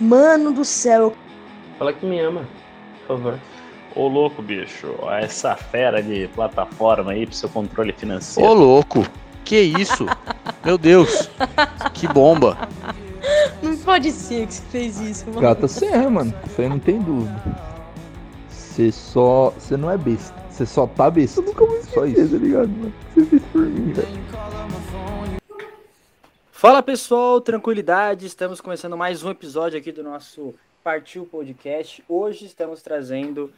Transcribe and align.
Mano 0.00 0.52
do 0.52 0.64
céu. 0.64 1.14
Fala 1.78 1.92
que 1.92 2.04
me 2.06 2.20
ama, 2.20 2.46
por 3.06 3.16
favor. 3.16 3.38
Ô 3.94 4.08
louco, 4.08 4.42
bicho, 4.42 4.94
essa 5.10 5.56
fera 5.56 6.02
de 6.02 6.28
plataforma 6.34 7.12
aí 7.12 7.26
pro 7.26 7.34
seu 7.34 7.48
controle 7.48 7.92
financeiro. 7.92 8.48
Ô 8.48 8.52
louco, 8.52 9.06
que 9.44 9.58
isso? 9.58 10.06
Meu 10.64 10.76
Deus, 10.76 11.30
que 11.94 12.06
bomba. 12.06 12.58
Não 13.62 13.76
pode 13.78 14.12
ser 14.12 14.46
que 14.46 14.54
você 14.54 14.62
fez 14.70 15.00
isso, 15.00 15.26
mano. 15.28 15.40
Gata 15.40 15.66
serra, 15.66 16.10
mano. 16.10 16.34
Isso 16.44 16.60
aí 16.60 16.68
não 16.68 16.78
tem 16.78 17.00
dúvida. 17.00 17.42
Você 18.50 18.92
só. 18.92 19.52
Você 19.58 19.76
não 19.76 19.90
é 19.90 19.96
besta. 19.96 20.34
Você 20.50 20.66
só 20.66 20.86
tá 20.86 21.10
besta. 21.10 21.40
Eu 21.40 21.46
nunca 21.46 21.64
vou 21.64 21.76
esquecer, 21.76 21.94
só 21.94 22.06
isso. 22.06 22.32
tá 22.32 22.38
ligado, 22.38 22.68
mano? 22.68 22.92
Você 23.14 23.24
fez 23.24 23.42
por 23.52 23.62
mim, 23.62 23.92
velho. 23.92 24.08
Fala 26.58 26.82
pessoal, 26.82 27.38
tranquilidade. 27.38 28.24
Estamos 28.24 28.62
começando 28.62 28.96
mais 28.96 29.22
um 29.22 29.30
episódio 29.30 29.78
aqui 29.78 29.92
do 29.92 30.02
nosso 30.02 30.54
Partiu 30.82 31.26
Podcast. 31.26 32.02
Hoje 32.08 32.46
estamos 32.46 32.80
trazendo 32.80 33.52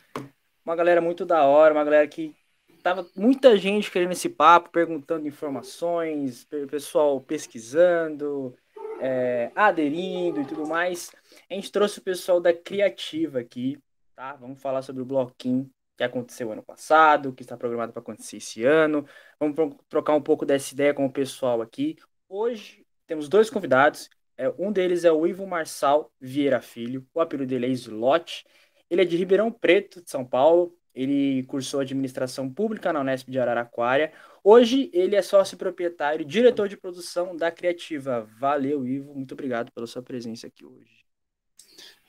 uma 0.64 0.74
galera 0.74 1.00
muito 1.00 1.24
da 1.24 1.44
hora, 1.44 1.72
uma 1.72 1.84
galera 1.84 2.08
que 2.08 2.34
tava 2.82 3.08
muita 3.14 3.56
gente 3.56 3.88
querendo 3.88 4.10
esse 4.10 4.28
papo, 4.28 4.70
perguntando 4.70 5.28
informações, 5.28 6.44
pessoal 6.68 7.20
pesquisando, 7.20 8.52
é, 9.00 9.52
aderindo 9.54 10.40
e 10.40 10.44
tudo 10.44 10.66
mais. 10.66 11.12
A 11.48 11.54
gente 11.54 11.70
trouxe 11.70 12.00
o 12.00 12.02
pessoal 12.02 12.40
da 12.40 12.52
Criativa 12.52 13.38
aqui, 13.38 13.78
tá? 14.16 14.32
Vamos 14.34 14.60
falar 14.60 14.82
sobre 14.82 15.02
o 15.02 15.06
bloquinho 15.06 15.70
que 15.96 16.02
aconteceu 16.02 16.50
ano 16.50 16.64
passado, 16.64 17.32
que 17.32 17.44
está 17.44 17.56
programado 17.56 17.92
para 17.92 18.02
acontecer 18.02 18.38
esse 18.38 18.64
ano. 18.64 19.06
Vamos 19.38 19.76
trocar 19.88 20.14
um 20.14 20.20
pouco 20.20 20.44
dessa 20.44 20.74
ideia 20.74 20.92
com 20.92 21.06
o 21.06 21.12
pessoal 21.12 21.62
aqui. 21.62 21.96
Hoje 22.28 22.87
temos 23.08 23.28
dois 23.28 23.50
convidados. 23.50 24.08
É, 24.36 24.52
um 24.56 24.70
deles 24.70 25.04
é 25.04 25.10
o 25.10 25.26
Ivo 25.26 25.46
Marçal 25.46 26.12
Vieira 26.20 26.60
Filho, 26.60 27.04
o 27.12 27.20
apelido 27.20 27.48
dele 27.48 27.66
é 27.66 27.70
Slot. 27.70 28.44
Ele 28.88 29.02
é 29.02 29.04
de 29.04 29.16
Ribeirão 29.16 29.50
Preto, 29.50 30.02
de 30.02 30.10
São 30.10 30.24
Paulo. 30.24 30.72
Ele 30.94 31.42
cursou 31.44 31.80
administração 31.80 32.48
pública 32.52 32.92
na 32.92 33.00
Unesp 33.00 33.28
de 33.28 33.38
Araraquara. 33.38 34.12
Hoje 34.44 34.90
ele 34.92 35.16
é 35.16 35.22
sócio 35.22 35.56
proprietário, 35.56 36.24
diretor 36.24 36.68
de 36.68 36.76
produção 36.76 37.36
da 37.36 37.50
Criativa. 37.50 38.28
Valeu, 38.38 38.86
Ivo. 38.86 39.14
Muito 39.14 39.32
obrigado 39.32 39.72
pela 39.72 39.86
sua 39.86 40.02
presença 40.02 40.46
aqui 40.46 40.64
hoje. 40.64 41.04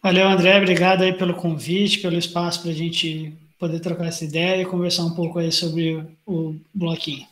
Valeu, 0.02 0.28
André. 0.28 0.58
Obrigado 0.58 1.03
aí 1.03 1.13
pelo 1.13 1.36
convite, 1.36 2.02
pelo 2.02 2.17
espaço 2.17 2.61
para 2.61 2.72
a 2.72 2.73
gente 2.73 3.34
poder 3.59 3.80
trocar 3.80 4.06
essa 4.06 4.23
ideia 4.23 4.61
e 4.61 4.66
conversar 4.66 5.03
um 5.03 5.13
pouco 5.13 5.39
aí 5.39 5.52
sobre 5.52 6.06
o 6.25 6.56
bloquinho. 6.73 7.28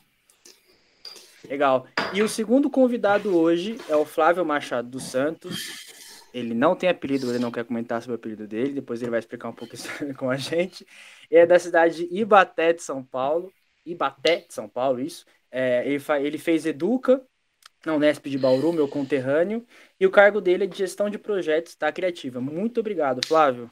Legal. 1.50 1.88
E 2.14 2.22
o 2.22 2.30
segundo 2.30 2.70
convidado 2.70 3.38
hoje 3.38 3.78
é 3.90 3.96
o 3.96 4.06
Flávio 4.06 4.46
Machado 4.46 4.90
dos 4.90 5.04
Santos. 5.04 5.86
Ele 6.34 6.54
não 6.54 6.76
tem 6.76 6.90
apelido, 6.90 7.30
ele 7.30 7.40
não 7.40 7.52
quer 7.52 7.66
comentar 7.66 8.02
sobre 8.02 8.14
o 8.14 8.16
apelido 8.16 8.48
dele, 8.48 8.74
depois 8.74 9.02
ele 9.02 9.12
vai 9.12 9.20
explicar 9.20 9.50
um 9.50 9.54
pouco 9.54 9.76
isso 9.76 9.90
com 10.16 10.30
a 10.30 10.38
gente. 10.38 10.86
Ele 11.30 11.42
é 11.42 11.46
da 11.46 11.60
cidade 11.60 12.08
de 12.08 12.20
Ibaté 12.20 12.74
de 12.74 12.82
São 12.82 13.04
Paulo. 13.04 13.52
Ibaté 13.86 14.46
de 14.48 14.54
São 14.54 14.68
Paulo, 14.70 15.00
isso. 15.00 15.26
É, 15.52 15.84
ele, 15.88 16.04
ele 16.22 16.38
fez 16.38 16.66
Educa 16.66 17.22
na 17.86 17.96
Unesp 17.96 18.26
de 18.28 18.38
Bauru, 18.38 18.74
meu 18.74 18.88
conterrâneo, 18.88 19.66
e 20.00 20.06
o 20.06 20.12
cargo 20.12 20.42
dele 20.42 20.66
é 20.66 20.68
de 20.68 20.78
gestão 20.78 21.10
de 21.10 21.18
projetos 21.18 21.76
da 21.76 21.92
Criativa. 21.92 22.42
Muito 22.42 22.80
obrigado, 22.80 23.26
Flávio. 23.26 23.70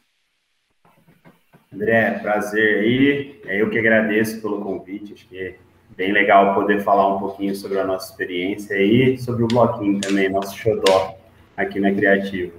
André, 1.73 2.19
prazer 2.19 2.79
aí. 2.79 3.41
É 3.45 3.61
eu 3.61 3.69
que 3.69 3.77
agradeço 3.77 4.41
pelo 4.41 4.61
convite. 4.61 5.13
Acho 5.13 5.27
que 5.27 5.55
bem 5.95 6.11
legal 6.11 6.53
poder 6.53 6.83
falar 6.83 7.15
um 7.15 7.19
pouquinho 7.19 7.55
sobre 7.55 7.79
a 7.79 7.85
nossa 7.85 8.11
experiência 8.11 8.75
e 8.75 9.17
sobre 9.17 9.43
o 9.43 9.47
bloquinho 9.47 9.99
também, 9.99 10.29
nosso 10.29 10.57
xodó 10.57 11.17
aqui 11.55 11.79
na 11.79 11.93
Criativa. 11.93 12.53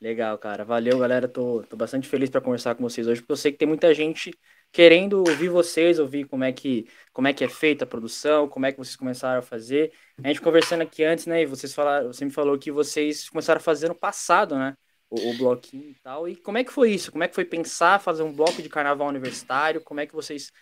Legal, 0.00 0.38
cara. 0.38 0.64
Valeu, 0.64 0.98
galera. 0.98 1.28
Tô, 1.28 1.62
tô 1.68 1.76
bastante 1.76 2.08
feliz 2.08 2.30
para 2.30 2.40
conversar 2.40 2.74
com 2.74 2.82
vocês 2.82 3.06
hoje, 3.06 3.20
porque 3.20 3.32
eu 3.32 3.36
sei 3.36 3.52
que 3.52 3.58
tem 3.58 3.68
muita 3.68 3.92
gente 3.92 4.32
querendo 4.72 5.18
ouvir 5.18 5.48
vocês, 5.48 5.98
ouvir 5.98 6.24
como 6.24 6.44
é 6.44 6.52
que 6.52 6.86
como 7.12 7.28
é 7.28 7.34
que 7.34 7.44
é 7.44 7.48
feita 7.48 7.84
a 7.84 7.86
produção, 7.86 8.48
como 8.48 8.64
é 8.64 8.72
que 8.72 8.78
vocês 8.78 8.96
começaram 8.96 9.40
a 9.40 9.42
fazer. 9.42 9.92
A 10.22 10.28
gente 10.28 10.40
conversando 10.40 10.82
aqui 10.82 11.04
antes, 11.04 11.26
né? 11.26 11.42
E 11.42 11.46
vocês 11.46 11.74
falaram, 11.74 12.06
você 12.06 12.24
me 12.24 12.30
falou 12.30 12.58
que 12.58 12.70
vocês 12.70 13.28
começaram 13.28 13.58
a 13.58 13.62
fazer 13.62 13.88
no 13.88 13.94
passado, 13.94 14.56
né? 14.56 14.74
O, 15.10 15.30
o, 15.30 15.36
bloquinho 15.36 15.90
e 15.90 15.94
tal. 16.02 16.28
E 16.28 16.36
como 16.36 16.56
é 16.56 16.64
que 16.64 16.72
foi 16.72 16.92
isso? 16.92 17.10
Como 17.10 17.24
é 17.24 17.28
que 17.28 17.34
foi 17.34 17.44
pensar 17.44 17.98
fazer 17.98 18.22
um 18.22 18.32
bloco 18.32 18.62
de 18.62 18.68
carnaval 18.68 19.08
universitário? 19.08 19.82
Como 19.82 20.00
é 20.00 20.06
que 20.06 20.14
vocês 20.14 20.52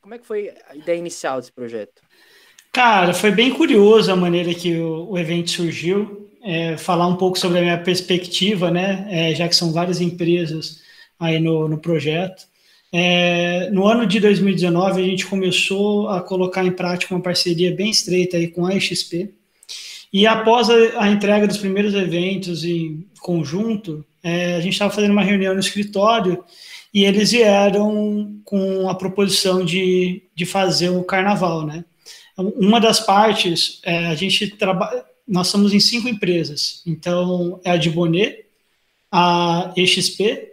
como 0.00 0.14
é 0.14 0.18
que 0.18 0.26
foi 0.26 0.52
a 0.68 0.76
ideia 0.76 0.98
inicial 0.98 1.40
desse 1.40 1.52
projeto? 1.52 2.02
Cara, 2.72 3.12
foi 3.12 3.30
bem 3.30 3.50
curioso 3.50 4.10
a 4.10 4.16
maneira 4.16 4.54
que 4.54 4.76
o, 4.76 5.10
o 5.10 5.18
evento 5.18 5.50
surgiu. 5.50 6.30
É, 6.44 6.76
falar 6.76 7.06
um 7.06 7.16
pouco 7.16 7.38
sobre 7.38 7.58
a 7.58 7.62
minha 7.62 7.78
perspectiva, 7.78 8.70
né? 8.70 9.06
É, 9.08 9.34
já 9.34 9.48
que 9.48 9.54
são 9.54 9.72
várias 9.72 10.00
empresas 10.00 10.80
aí 11.18 11.38
no, 11.38 11.68
no 11.68 11.78
projeto. 11.78 12.46
É, 12.92 13.70
no 13.70 13.86
ano 13.86 14.06
de 14.06 14.20
2019, 14.20 15.00
a 15.00 15.04
gente 15.04 15.26
começou 15.26 16.08
a 16.08 16.20
colocar 16.20 16.64
em 16.64 16.72
prática 16.72 17.14
uma 17.14 17.22
parceria 17.22 17.74
bem 17.74 17.90
estreita 17.90 18.36
aí 18.36 18.48
com 18.48 18.66
a 18.66 18.78
XP. 18.78 19.30
E 20.12 20.26
após 20.26 20.68
a, 20.68 20.74
a 20.98 21.08
entrega 21.08 21.46
dos 21.46 21.56
primeiros 21.56 21.94
eventos 21.94 22.64
em 22.64 23.06
conjunto, 23.20 24.04
é, 24.22 24.56
a 24.56 24.60
gente 24.60 24.74
estava 24.74 24.92
fazendo 24.92 25.12
uma 25.12 25.22
reunião 25.22 25.54
no 25.54 25.60
escritório 25.60 26.44
e 26.92 27.04
eles 27.04 27.30
vieram 27.30 28.40
com 28.44 28.88
a 28.88 28.94
proposição 28.94 29.64
de, 29.64 30.22
de 30.34 30.44
fazer 30.44 30.90
o 30.90 31.04
carnaval, 31.04 31.64
né? 31.66 31.84
Uma 32.36 32.80
das 32.80 33.00
partes, 33.00 33.80
é, 33.82 34.06
a 34.06 34.14
gente 34.14 34.48
trabalha, 34.48 35.04
nós 35.26 35.46
estamos 35.46 35.72
em 35.72 35.80
cinco 35.80 36.08
empresas, 36.08 36.82
então 36.86 37.60
é 37.64 37.70
a 37.70 37.76
de 37.76 37.90
Bonet, 37.90 38.44
a 39.10 39.72
EXP, 39.76 40.48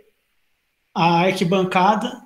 a 0.94 1.22
Arquibancada, 1.22 2.22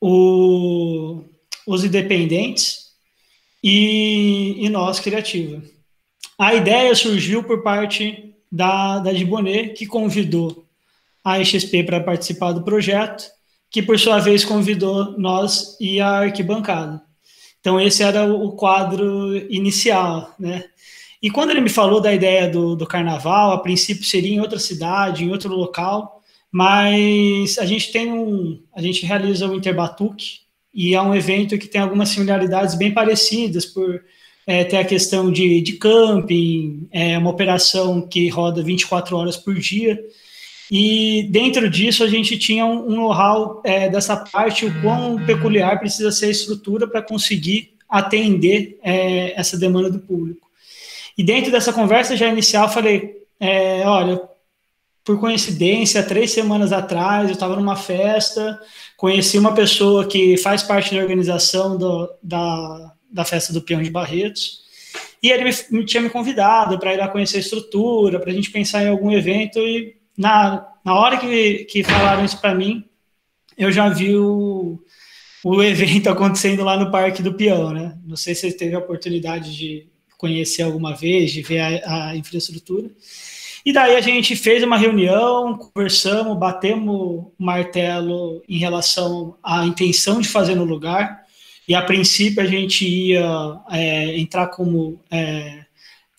o, 0.00 1.22
os 1.66 1.84
independentes 1.84 2.92
e, 3.62 4.56
e 4.58 4.68
nós, 4.68 5.00
Criativa. 5.00 5.62
A 6.38 6.54
ideia 6.54 6.94
surgiu 6.94 7.42
por 7.42 7.62
parte 7.62 8.34
da, 8.50 8.98
da 8.98 9.12
Bonet, 9.24 9.74
que 9.74 9.86
convidou 9.86 10.64
a 11.24 11.42
XP 11.42 11.82
para 11.82 12.00
participar 12.00 12.52
do 12.52 12.62
projeto, 12.62 13.35
que 13.76 13.82
por 13.82 13.98
sua 13.98 14.18
vez 14.18 14.42
convidou 14.42 15.18
nós 15.18 15.76
e 15.78 16.00
a 16.00 16.20
arquibancada. 16.20 17.02
Então 17.60 17.78
esse 17.78 18.02
era 18.02 18.24
o 18.24 18.52
quadro 18.52 19.36
inicial, 19.52 20.34
né? 20.40 20.64
E 21.22 21.30
quando 21.30 21.50
ele 21.50 21.60
me 21.60 21.68
falou 21.68 22.00
da 22.00 22.10
ideia 22.10 22.48
do, 22.48 22.74
do 22.74 22.86
carnaval, 22.86 23.52
a 23.52 23.58
princípio 23.58 24.02
seria 24.02 24.34
em 24.34 24.40
outra 24.40 24.58
cidade, 24.58 25.24
em 25.24 25.30
outro 25.30 25.54
local, 25.54 26.22
mas 26.50 27.58
a 27.58 27.66
gente 27.66 27.92
tem 27.92 28.10
um, 28.10 28.62
a 28.74 28.80
gente 28.80 29.04
realiza 29.04 29.46
o 29.46 29.54
Interbatuque 29.54 30.38
e 30.72 30.94
é 30.94 31.02
um 31.02 31.14
evento 31.14 31.58
que 31.58 31.68
tem 31.68 31.82
algumas 31.82 32.08
similaridades 32.08 32.76
bem 32.76 32.94
parecidas 32.94 33.66
por 33.66 34.02
é, 34.46 34.64
ter 34.64 34.78
a 34.78 34.86
questão 34.86 35.30
de, 35.30 35.60
de 35.60 35.74
camping, 35.74 36.88
é 36.90 37.18
uma 37.18 37.28
operação 37.28 38.00
que 38.00 38.26
roda 38.30 38.62
24 38.62 39.14
horas 39.14 39.36
por 39.36 39.54
dia, 39.54 40.02
e 40.70 41.28
dentro 41.30 41.70
disso 41.70 42.02
a 42.02 42.08
gente 42.08 42.38
tinha 42.38 42.66
um, 42.66 42.88
um 42.88 42.96
know-how 42.96 43.62
é, 43.64 43.88
dessa 43.88 44.16
parte, 44.16 44.66
o 44.66 44.82
quão 44.82 45.24
peculiar 45.24 45.78
precisa 45.78 46.10
ser 46.10 46.26
a 46.26 46.30
estrutura 46.30 46.88
para 46.88 47.02
conseguir 47.02 47.74
atender 47.88 48.78
é, 48.82 49.38
essa 49.38 49.56
demanda 49.56 49.90
do 49.90 50.00
público. 50.00 50.46
E 51.16 51.22
dentro 51.22 51.50
dessa 51.50 51.72
conversa 51.72 52.16
já 52.16 52.28
inicial, 52.28 52.68
falei: 52.68 53.22
é, 53.38 53.86
olha, 53.86 54.20
por 55.04 55.20
coincidência, 55.20 56.02
três 56.02 56.32
semanas 56.32 56.72
atrás 56.72 57.28
eu 57.28 57.34
estava 57.34 57.56
numa 57.56 57.76
festa, 57.76 58.60
conheci 58.96 59.38
uma 59.38 59.54
pessoa 59.54 60.06
que 60.06 60.36
faz 60.36 60.62
parte 60.62 60.94
da 60.94 61.00
organização 61.00 61.78
do, 61.78 62.10
da, 62.22 62.92
da 63.10 63.24
festa 63.24 63.52
do 63.52 63.62
Peão 63.62 63.82
de 63.82 63.90
Barretos, 63.90 64.64
e 65.22 65.30
ele 65.30 65.44
me, 65.44 65.50
me 65.70 65.84
tinha 65.84 66.02
me 66.02 66.10
convidado 66.10 66.78
para 66.78 66.92
ir 66.92 66.98
lá 66.98 67.08
conhecer 67.08 67.38
a 67.38 67.40
estrutura, 67.40 68.18
para 68.18 68.30
a 68.30 68.34
gente 68.34 68.50
pensar 68.50 68.82
em 68.82 68.88
algum 68.88 69.12
evento, 69.12 69.60
e 69.60 69.95
na, 70.16 70.66
na 70.84 70.94
hora 70.94 71.18
que, 71.18 71.64
que 71.64 71.82
falaram 71.82 72.24
isso 72.24 72.40
para 72.40 72.54
mim, 72.54 72.84
eu 73.56 73.70
já 73.70 73.88
vi 73.88 74.16
o, 74.16 74.78
o 75.44 75.62
evento 75.64 76.08
acontecendo 76.08 76.64
lá 76.64 76.76
no 76.78 76.90
Parque 76.90 77.22
do 77.22 77.34
Peão, 77.34 77.72
né? 77.72 77.96
Não 78.04 78.16
sei 78.16 78.34
se 78.34 78.50
você 78.50 78.56
teve 78.56 78.74
a 78.74 78.80
oportunidade 78.80 79.56
de 79.56 79.86
conhecer 80.16 80.62
alguma 80.62 80.94
vez, 80.94 81.30
de 81.30 81.42
ver 81.42 81.60
a, 81.60 82.10
a 82.10 82.16
infraestrutura. 82.16 82.90
E 83.64 83.72
daí 83.72 83.96
a 83.96 84.00
gente 84.00 84.36
fez 84.36 84.62
uma 84.62 84.76
reunião, 84.76 85.58
conversamos, 85.58 86.38
batemos 86.38 86.94
o 86.94 87.32
martelo 87.36 88.40
em 88.48 88.58
relação 88.58 89.36
à 89.42 89.66
intenção 89.66 90.20
de 90.20 90.28
fazer 90.28 90.54
no 90.54 90.64
lugar. 90.64 91.24
E 91.66 91.74
a 91.74 91.82
princípio 91.82 92.40
a 92.40 92.46
gente 92.46 92.86
ia 92.86 93.60
é, 93.72 94.16
entrar 94.18 94.46
como 94.48 95.02
é, 95.10 95.64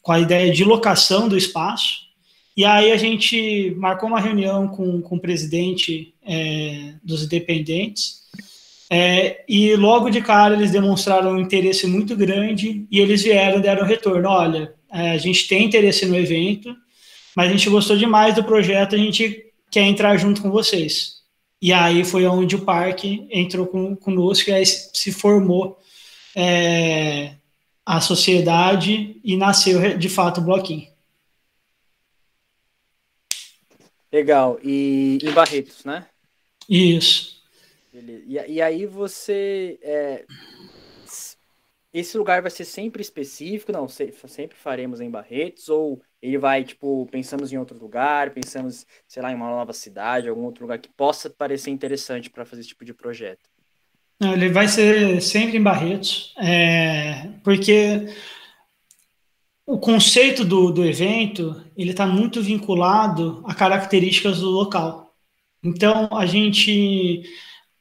com 0.01 0.11
a 0.11 0.19
ideia 0.19 0.51
de 0.51 0.65
locação 0.65 1.29
do 1.29 1.37
espaço. 1.37 2.06
E 2.57 2.65
aí 2.65 2.91
a 2.91 2.97
gente 2.97 3.75
marcou 3.77 4.09
uma 4.09 4.19
reunião 4.19 4.67
com, 4.67 4.99
com 4.99 5.15
o 5.15 5.21
presidente 5.21 6.15
é, 6.25 6.95
dos 7.03 7.23
independentes, 7.23 8.23
é, 8.89 9.43
e 9.47 9.75
logo 9.75 10.09
de 10.09 10.21
cara 10.21 10.55
eles 10.55 10.71
demonstraram 10.71 11.33
um 11.33 11.39
interesse 11.39 11.85
muito 11.85 12.15
grande 12.15 12.87
e 12.89 12.99
eles 12.99 13.21
vieram 13.21 13.61
deram 13.61 13.85
retorno. 13.85 14.27
Olha, 14.27 14.73
é, 14.91 15.11
a 15.11 15.17
gente 15.17 15.47
tem 15.47 15.65
interesse 15.65 16.05
no 16.07 16.15
evento, 16.15 16.75
mas 17.35 17.49
a 17.49 17.51
gente 17.51 17.69
gostou 17.69 17.95
demais 17.95 18.33
do 18.33 18.43
projeto, 18.43 18.95
a 18.95 18.97
gente 18.97 19.45
quer 19.69 19.83
entrar 19.83 20.17
junto 20.17 20.41
com 20.41 20.49
vocês. 20.49 21.17
E 21.61 21.71
aí 21.71 22.03
foi 22.03 22.25
onde 22.25 22.55
o 22.55 22.65
parque 22.65 23.27
entrou 23.31 23.67
com, 23.67 23.95
conosco 23.95 24.49
e 24.49 24.53
aí 24.53 24.65
se 24.65 25.11
formou 25.11 25.77
é, 26.35 27.33
a 27.85 28.01
sociedade 28.01 29.19
e 29.23 29.37
nasceu 29.37 29.95
de 29.95 30.09
fato 30.09 30.39
o 30.39 30.43
bloquinho. 30.43 30.96
Legal. 34.17 34.59
E 34.63 35.19
em 35.21 35.31
Barretos, 35.31 35.85
né? 35.85 36.07
Isso. 36.67 37.39
E, 37.93 38.33
e, 38.47 38.61
aí 38.61 38.87
você. 38.87 39.77
É, 39.83 40.25
esse 41.93 42.17
lugar 42.17 42.41
vai 42.41 42.49
ser 42.49 42.65
sempre 42.65 42.99
específico? 42.99 43.71
Não, 43.71 43.87
sempre 43.87 44.57
faremos 44.57 45.01
em 45.01 45.09
Barretos? 45.09 45.69
Ou 45.69 46.01
ele 46.19 46.39
vai, 46.39 46.63
tipo, 46.63 47.07
pensamos 47.11 47.53
em 47.53 47.57
outro 47.57 47.77
lugar, 47.77 48.31
pensamos, 48.31 48.87
sei 49.07 49.21
lá, 49.21 49.31
em 49.31 49.35
uma 49.35 49.49
nova 49.49 49.71
cidade, 49.71 50.27
algum 50.27 50.45
outro 50.45 50.63
lugar 50.63 50.79
que 50.79 50.89
possa 50.89 51.29
parecer 51.29 51.69
interessante 51.69 52.27
para 52.27 52.43
fazer 52.43 52.61
esse 52.61 52.69
tipo 52.69 52.83
de 52.83 52.95
projeto? 52.95 53.47
Não, 54.19 54.33
ele 54.33 54.49
vai 54.49 54.67
ser 54.67 55.21
sempre 55.21 55.57
em 55.57 55.63
Barretos, 55.63 56.33
é, 56.39 57.29
porque 57.43 58.07
o 59.67 59.77
conceito 59.77 60.45
do, 60.45 60.71
do 60.71 60.85
evento 60.85 61.61
ele 61.75 61.91
está 61.91 62.07
muito 62.07 62.41
vinculado 62.41 63.43
a 63.45 63.53
características 63.53 64.39
do 64.39 64.49
local. 64.49 65.13
Então, 65.61 66.07
a 66.13 66.25
gente, 66.25 67.23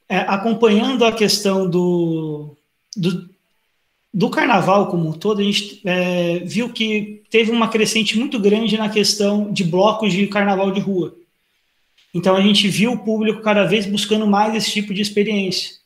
é, 0.08 0.18
acompanhando 0.18 1.04
a 1.04 1.12
questão 1.12 1.70
do, 1.70 2.56
do, 2.96 3.30
do, 4.12 4.28
carnaval 4.28 4.88
como 4.88 5.08
um 5.08 5.12
todo, 5.12 5.40
a 5.40 5.44
gente 5.44 5.80
é, 5.84 6.40
viu 6.40 6.72
que 6.72 7.22
teve 7.30 7.52
uma 7.52 7.68
crescente 7.68 8.18
muito 8.18 8.40
grande 8.40 8.76
na 8.76 8.88
questão 8.88 9.52
de 9.52 9.62
blocos 9.62 10.12
de 10.12 10.26
carnaval 10.26 10.72
de 10.72 10.80
rua. 10.80 11.14
Então, 12.12 12.34
a 12.34 12.40
gente 12.40 12.66
viu 12.66 12.92
o 12.92 12.98
público 12.98 13.42
cada 13.42 13.64
vez 13.64 13.86
buscando 13.86 14.26
mais 14.26 14.56
esse 14.56 14.72
tipo 14.72 14.92
de 14.92 15.02
experiência. 15.02 15.76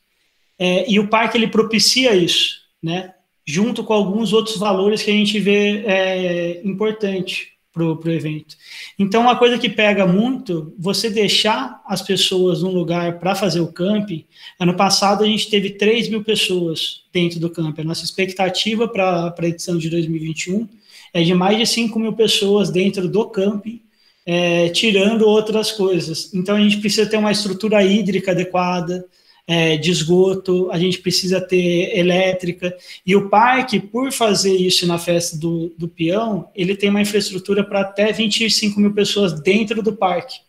É, 0.57 0.89
e 0.89 0.99
o 0.99 1.07
parque 1.07 1.37
ele 1.37 1.47
propicia 1.47 2.15
isso, 2.15 2.61
né? 2.81 3.13
Junto 3.45 3.83
com 3.83 3.93
alguns 3.93 4.33
outros 4.33 4.57
valores 4.57 5.01
que 5.01 5.11
a 5.11 5.13
gente 5.13 5.39
vê 5.39 5.83
é, 5.85 6.61
importante 6.63 7.51
para 7.73 7.83
o 7.83 8.11
evento. 8.11 8.57
Então, 8.99 9.21
uma 9.21 9.37
coisa 9.37 9.57
que 9.57 9.69
pega 9.69 10.05
muito, 10.05 10.73
você 10.77 11.09
deixar 11.09 11.81
as 11.87 12.01
pessoas 12.01 12.61
num 12.61 12.71
lugar 12.71 13.17
para 13.17 13.33
fazer 13.33 13.61
o 13.61 13.71
camping. 13.71 14.25
Ano 14.59 14.75
passado, 14.75 15.23
a 15.23 15.27
gente 15.27 15.49
teve 15.49 15.71
3 15.71 16.09
mil 16.09 16.23
pessoas 16.23 17.03
dentro 17.13 17.39
do 17.39 17.49
camping. 17.49 17.81
A 17.81 17.85
nossa 17.85 18.03
expectativa 18.03 18.87
para 18.87 19.33
a 19.37 19.47
edição 19.47 19.77
de 19.77 19.89
2021 19.89 20.67
é 21.13 21.23
de 21.23 21.33
mais 21.33 21.57
de 21.57 21.65
5 21.65 21.97
mil 21.97 22.13
pessoas 22.13 22.69
dentro 22.69 23.07
do 23.07 23.25
camping, 23.25 23.81
é, 24.25 24.69
tirando 24.69 25.21
outras 25.21 25.71
coisas. 25.71 26.33
Então, 26.33 26.57
a 26.57 26.61
gente 26.61 26.77
precisa 26.77 27.09
ter 27.09 27.17
uma 27.17 27.31
estrutura 27.31 27.81
hídrica 27.83 28.31
adequada, 28.31 29.05
é, 29.47 29.77
de 29.77 29.91
esgoto, 29.91 30.69
a 30.71 30.77
gente 30.77 30.99
precisa 30.99 31.41
ter 31.41 31.97
elétrica. 31.97 32.75
E 33.05 33.15
o 33.15 33.29
parque, 33.29 33.79
por 33.79 34.11
fazer 34.11 34.55
isso 34.55 34.87
na 34.87 34.97
festa 34.97 35.37
do, 35.37 35.73
do 35.77 35.87
peão, 35.87 36.49
ele 36.55 36.75
tem 36.75 36.89
uma 36.89 37.01
infraestrutura 37.01 37.63
para 37.63 37.81
até 37.81 38.11
25 38.11 38.79
mil 38.79 38.93
pessoas 38.93 39.41
dentro 39.41 39.81
do 39.81 39.93
parque 39.93 40.39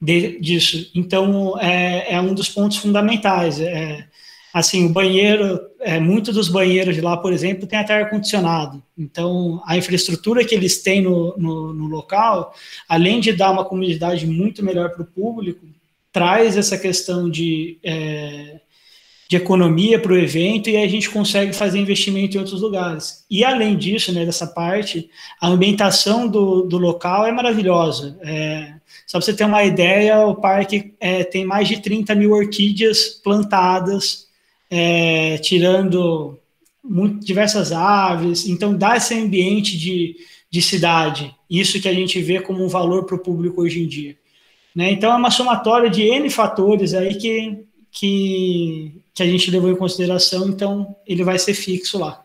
de, 0.00 0.40
disso. 0.40 0.90
Então, 0.94 1.58
é, 1.60 2.14
é, 2.14 2.20
um 2.20 2.34
dos 2.34 2.48
pontos 2.48 2.78
fundamentais. 2.78 3.60
É, 3.60 4.06
assim, 4.52 4.86
o 4.86 4.88
banheiro, 4.88 5.60
é, 5.80 6.00
muito 6.00 6.32
dos 6.32 6.48
banheiros 6.48 6.94
de 6.94 7.00
lá, 7.00 7.16
por 7.16 7.32
exemplo, 7.32 7.66
tem 7.66 7.78
até 7.78 7.94
ar-condicionado. 7.94 8.82
Então, 8.96 9.62
a 9.66 9.76
infraestrutura 9.76 10.44
que 10.44 10.54
eles 10.54 10.82
têm 10.82 11.02
no, 11.02 11.36
no, 11.36 11.72
no 11.72 11.86
local, 11.86 12.54
além 12.88 13.20
de 13.20 13.32
dar 13.32 13.50
uma 13.50 13.64
comunidade 13.64 14.26
muito 14.26 14.64
melhor 14.64 14.90
para 14.90 15.02
o 15.02 15.06
público, 15.06 15.66
traz 16.12 16.56
essa 16.56 16.76
questão 16.76 17.30
de, 17.30 17.78
é, 17.82 18.60
de 19.28 19.36
economia 19.36 19.98
para 19.98 20.12
o 20.12 20.18
evento 20.18 20.68
e 20.68 20.76
a 20.76 20.88
gente 20.88 21.08
consegue 21.08 21.52
fazer 21.52 21.78
investimento 21.78 22.36
em 22.36 22.40
outros 22.40 22.60
lugares. 22.60 23.24
E 23.30 23.44
além 23.44 23.76
disso, 23.76 24.12
né, 24.12 24.24
dessa 24.24 24.46
parte, 24.46 25.08
a 25.40 25.48
ambientação 25.48 26.26
do, 26.26 26.62
do 26.62 26.78
local 26.78 27.26
é 27.26 27.32
maravilhosa. 27.32 28.18
É, 28.22 28.74
só 29.06 29.18
para 29.18 29.26
você 29.26 29.34
ter 29.34 29.44
uma 29.44 29.62
ideia, 29.62 30.26
o 30.26 30.34
parque 30.34 30.94
é, 30.98 31.22
tem 31.22 31.44
mais 31.44 31.68
de 31.68 31.80
30 31.80 32.14
mil 32.14 32.32
orquídeas 32.32 33.20
plantadas, 33.22 34.26
é, 34.70 35.38
tirando 35.38 36.38
muito, 36.82 37.24
diversas 37.24 37.72
aves, 37.72 38.48
então 38.48 38.76
dá 38.76 38.96
esse 38.96 39.14
ambiente 39.14 39.78
de, 39.78 40.16
de 40.50 40.62
cidade, 40.62 41.34
isso 41.48 41.80
que 41.80 41.88
a 41.88 41.94
gente 41.94 42.20
vê 42.20 42.40
como 42.40 42.64
um 42.64 42.68
valor 42.68 43.04
para 43.04 43.16
o 43.16 43.18
público 43.20 43.62
hoje 43.62 43.82
em 43.82 43.86
dia. 43.86 44.16
Né? 44.74 44.92
Então, 44.92 45.12
é 45.12 45.16
uma 45.16 45.30
somatória 45.30 45.90
de 45.90 46.02
N 46.02 46.30
fatores 46.30 46.94
aí 46.94 47.16
que, 47.16 47.66
que, 47.90 49.02
que 49.14 49.22
a 49.22 49.26
gente 49.26 49.50
levou 49.50 49.70
em 49.70 49.76
consideração, 49.76 50.48
então 50.48 50.96
ele 51.06 51.24
vai 51.24 51.38
ser 51.38 51.54
fixo 51.54 51.98
lá. 51.98 52.24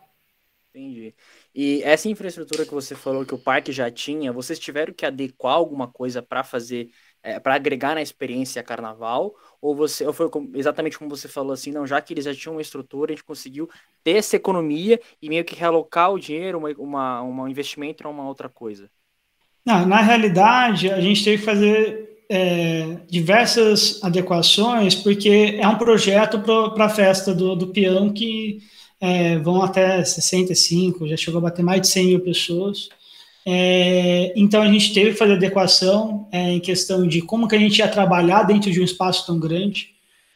Entendi. 0.70 1.16
E 1.58 1.82
essa 1.84 2.10
infraestrutura 2.10 2.66
que 2.66 2.74
você 2.74 2.94
falou 2.96 3.26
que 3.26 3.34
o 3.34 3.40
parque 3.40 3.72
já 3.72 3.90
tinha, 3.90 4.34
vocês 4.34 4.60
tiveram 4.60 4.94
que 4.94 5.06
adequar 5.06 5.54
alguma 5.54 5.88
coisa 5.88 6.22
para 6.22 6.44
fazer, 6.44 6.90
é, 7.24 7.40
para 7.40 7.56
agregar 7.56 7.96
na 7.96 8.02
experiência 8.02 8.62
carnaval? 8.62 9.34
Ou 9.62 9.74
você, 9.74 10.06
ou 10.06 10.12
foi 10.12 10.30
exatamente 10.54 10.98
como 10.98 11.10
você 11.10 11.30
falou 11.30 11.54
assim, 11.54 11.72
não, 11.72 11.88
já 11.88 12.02
que 12.02 12.14
eles 12.14 12.26
já 12.26 12.36
tinham 12.36 12.56
uma 12.56 12.62
estrutura, 12.62 13.14
a 13.14 13.16
gente 13.16 13.24
conseguiu 13.24 13.70
ter 14.04 14.18
essa 14.18 14.36
economia 14.36 15.00
e 15.22 15.30
meio 15.30 15.46
que 15.46 15.56
realocar 15.56 16.12
o 16.12 16.20
dinheiro, 16.20 16.58
uma, 16.58 16.74
uma, 16.74 17.24
um 17.24 17.48
investimento 17.48 18.00
para 18.00 18.10
uma 18.10 18.28
outra 18.28 18.50
coisa? 18.50 18.92
Não, 19.66 19.86
na 19.86 20.02
realidade, 20.02 20.92
a 20.92 21.00
gente 21.00 21.24
teve 21.24 21.38
que 21.38 21.46
fazer 21.46 22.15
é, 22.30 22.98
diversas 23.10 24.00
adequações, 24.04 24.96
porque 24.96 25.58
é 25.60 25.68
um 25.68 25.78
projeto 25.78 26.40
para 26.40 26.86
a 26.86 26.90
festa 26.90 27.34
do, 27.34 27.56
do 27.56 27.68
peão 27.68 28.10
que 28.10 28.60
é, 29.00 29.38
vão 29.38 29.62
até 29.62 30.04
65, 30.04 31.08
já 31.08 31.18
chegou 31.18 31.40
a 31.40 31.44
bater 31.44 31.64
mais 31.64 31.82
de 31.82 31.88
100 31.88 32.06
mil 32.08 32.20
pessoas. 32.22 32.90
É, 33.48 34.34
então 34.36 34.62
a 34.62 34.72
gente 34.72 34.92
teve 34.94 35.12
que 35.12 35.18
fazer 35.18 35.34
adequação 35.34 36.28
é, 36.32 36.52
em 36.52 36.60
questão 36.60 37.08
de 37.08 37.22
como 37.22 37.48
que 37.48 37.56
a 37.56 37.60
gente 37.60 37.78
ia 37.78 37.88
trabalhar 37.88 38.44
dentro 38.44 38.72
de 38.72 38.82
um 38.82 38.84
espaço 38.84 39.26
tão 39.26 39.40
grande. 39.40 39.90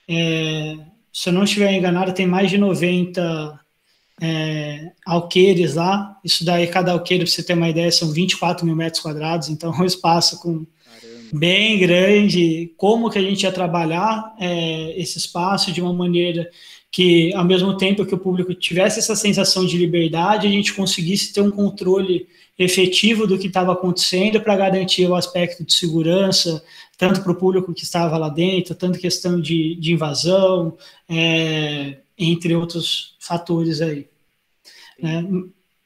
É, 0.08 0.78
se 1.12 1.30
eu 1.30 1.34
não 1.34 1.44
estiver 1.44 1.74
enganado, 1.74 2.14
tem 2.14 2.28
mais 2.28 2.52
de 2.52 2.58
90 2.58 3.60
é, 4.22 4.92
alqueires 5.06 5.74
lá. 5.74 6.18
Isso 6.24 6.46
daí, 6.46 6.68
cada 6.68 6.92
alqueire, 6.92 7.24
para 7.24 7.32
você 7.32 7.42
ter 7.42 7.54
uma 7.54 7.70
ideia, 7.70 7.92
são 7.92 8.12
24 8.12 8.66
mil 8.66 8.76
metros 8.76 9.02
quadrados, 9.02 9.50
então 9.50 9.74
é 9.74 9.82
um 9.82 9.86
espaço 9.86 10.40
com 10.40 10.66
bem 11.34 11.80
grande, 11.80 12.74
como 12.78 13.10
que 13.10 13.18
a 13.18 13.22
gente 13.22 13.44
ia 13.44 13.52
trabalhar 13.52 14.36
é, 14.40 15.00
esse 15.00 15.18
espaço 15.18 15.72
de 15.72 15.82
uma 15.82 15.94
maneira 15.94 16.50
que, 16.92 17.34
ao 17.34 17.46
mesmo 17.46 17.78
tempo 17.78 18.06
que 18.06 18.16
o 18.16 18.20
público 18.20 18.54
tivesse 18.54 19.00
essa 19.00 19.16
sensação 19.16 19.66
de 19.66 19.78
liberdade, 19.78 20.48
a 20.48 20.50
gente 20.50 20.74
conseguisse 20.74 21.32
ter 21.32 21.42
um 21.42 21.52
controle 21.52 22.28
efetivo 22.58 23.26
do 23.26 23.38
que 23.38 23.48
estava 23.48 23.72
acontecendo 23.72 24.42
para 24.42 24.56
garantir 24.56 25.08
o 25.08 25.16
aspecto 25.16 25.64
de 25.64 25.74
segurança, 25.74 26.64
tanto 26.98 27.22
para 27.22 27.32
o 27.32 27.36
público 27.36 27.74
que 27.74 27.84
estava 27.84 28.18
lá 28.18 28.28
dentro, 28.28 28.76
tanto 28.76 29.00
questão 29.00 29.40
de, 29.40 29.76
de 29.76 29.94
invasão, 29.94 30.78
é, 31.08 31.98
entre 32.18 32.54
outros 32.56 33.16
fatores 33.20 33.82
aí. 33.82 34.08
Né? 35.02 35.26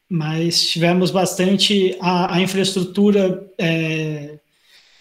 Mas 0.10 0.68
tivemos 0.70 1.12
bastante 1.12 1.96
a, 2.00 2.36
a 2.36 2.42
infraestrutura 2.42 3.48
é, 3.58 4.40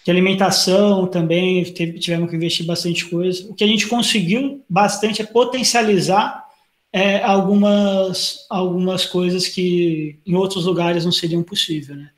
de 0.03 0.11
alimentação 0.11 1.07
também, 1.07 1.63
tivemos 1.63 2.29
que 2.29 2.35
investir 2.35 2.65
bastante 2.65 3.05
coisa. 3.05 3.49
O 3.49 3.53
que 3.53 3.63
a 3.63 3.67
gente 3.67 3.87
conseguiu 3.87 4.63
bastante 4.69 5.21
é 5.21 5.25
potencializar 5.25 6.43
é, 6.91 7.23
algumas, 7.23 8.45
algumas 8.49 9.05
coisas 9.05 9.47
que 9.47 10.19
em 10.25 10.35
outros 10.35 10.65
lugares 10.65 11.05
não 11.05 11.11
seriam 11.11 11.41
possível, 11.41 11.95
né? 11.95 12.09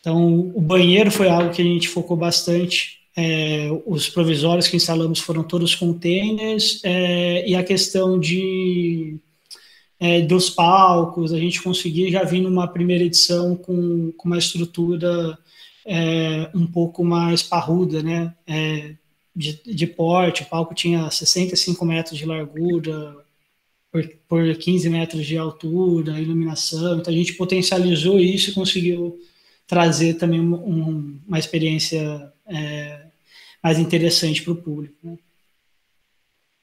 Então, 0.00 0.52
o 0.54 0.60
banheiro 0.60 1.10
foi 1.10 1.28
algo 1.28 1.52
que 1.52 1.60
a 1.60 1.64
gente 1.64 1.88
focou 1.88 2.16
bastante. 2.16 3.00
É, 3.16 3.68
os 3.84 4.08
provisórios 4.08 4.68
que 4.68 4.76
instalamos 4.76 5.18
foram 5.18 5.42
todos 5.42 5.74
containers 5.74 6.80
é, 6.84 7.48
e 7.48 7.56
a 7.56 7.64
questão 7.64 8.20
de 8.20 9.16
é, 9.98 10.20
dos 10.20 10.48
palcos, 10.48 11.32
a 11.32 11.38
gente 11.38 11.60
conseguiu 11.60 12.10
já 12.10 12.22
vir 12.22 12.40
numa 12.40 12.68
primeira 12.68 13.02
edição 13.02 13.56
com, 13.56 14.12
com 14.12 14.28
uma 14.28 14.38
estrutura 14.38 15.36
é, 15.86 16.50
um 16.52 16.66
pouco 16.66 17.04
mais 17.04 17.42
parruda, 17.42 18.02
né? 18.02 18.34
É, 18.46 18.94
de, 19.34 19.62
de, 19.62 19.86
porte, 19.86 20.42
o 20.42 20.46
palco 20.46 20.74
tinha 20.74 21.10
65 21.10 21.84
metros 21.84 22.18
de 22.18 22.26
largura 22.26 23.16
por, 23.92 24.08
por 24.28 24.56
15 24.56 24.88
metros 24.88 25.26
de 25.26 25.38
altura, 25.38 26.18
iluminação, 26.18 26.98
então 26.98 27.12
a 27.12 27.16
gente 27.16 27.34
potencializou 27.34 28.18
isso 28.18 28.50
e 28.50 28.54
conseguiu 28.54 29.20
trazer 29.66 30.14
também 30.14 30.40
um, 30.40 31.20
uma 31.26 31.38
experiência 31.38 32.32
é, 32.46 33.06
mais 33.62 33.78
interessante 33.78 34.42
para 34.42 34.52
o 34.52 34.56
público. 34.56 34.96
Né? 35.02 35.18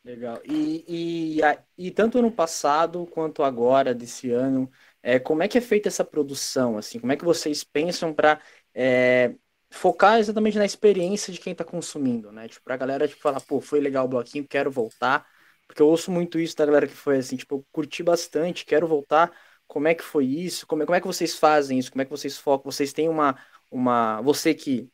Legal. 0.03 0.41
E, 0.43 0.83
e, 0.87 1.41
e, 1.77 1.91
tanto 1.91 2.17
ano 2.17 2.31
passado 2.31 3.05
quanto 3.05 3.41
agora, 3.41 3.93
desse 3.93 4.31
ano, 4.31 4.69
é, 5.01 5.17
como 5.17 5.43
é 5.43 5.47
que 5.47 5.57
é 5.57 5.61
feita 5.61 5.87
essa 5.87 6.03
produção? 6.03 6.77
Assim, 6.77 6.99
como 6.99 7.13
é 7.13 7.15
que 7.17 7.23
vocês 7.23 7.63
pensam 7.63 8.13
para 8.13 8.41
é, 8.73 9.35
focar 9.71 10.19
exatamente 10.19 10.57
na 10.57 10.65
experiência 10.65 11.33
de 11.33 11.39
quem 11.39 11.51
está 11.53 11.63
consumindo, 11.63 12.31
né? 12.31 12.47
Tipo, 12.47 12.63
pra 12.63 12.77
galera 12.77 13.07
tipo, 13.07 13.21
falar, 13.21 13.41
pô, 13.41 13.59
foi 13.61 13.79
legal 13.79 14.05
o 14.05 14.07
bloquinho, 14.09 14.47
quero 14.47 14.71
voltar. 14.71 15.25
Porque 15.67 15.81
eu 15.81 15.87
ouço 15.87 16.11
muito 16.11 16.39
isso 16.39 16.55
da 16.55 16.65
galera 16.65 16.87
que 16.87 16.93
foi 16.93 17.17
assim, 17.17 17.35
tipo, 17.37 17.55
eu 17.55 17.65
curti 17.71 18.03
bastante, 18.03 18.65
quero 18.65 18.87
voltar. 18.87 19.31
Como 19.67 19.87
é 19.87 19.95
que 19.95 20.03
foi 20.03 20.25
isso? 20.25 20.67
Como 20.67 20.83
é, 20.83 20.85
como 20.85 20.95
é 20.95 21.01
que 21.01 21.07
vocês 21.07 21.37
fazem 21.37 21.79
isso? 21.79 21.91
Como 21.91 22.01
é 22.01 22.05
que 22.05 22.11
vocês 22.11 22.37
focam? 22.37 22.71
Vocês 22.71 22.93
têm 22.93 23.09
uma. 23.09 23.37
uma 23.71 24.21
você 24.21 24.53
que 24.53 24.89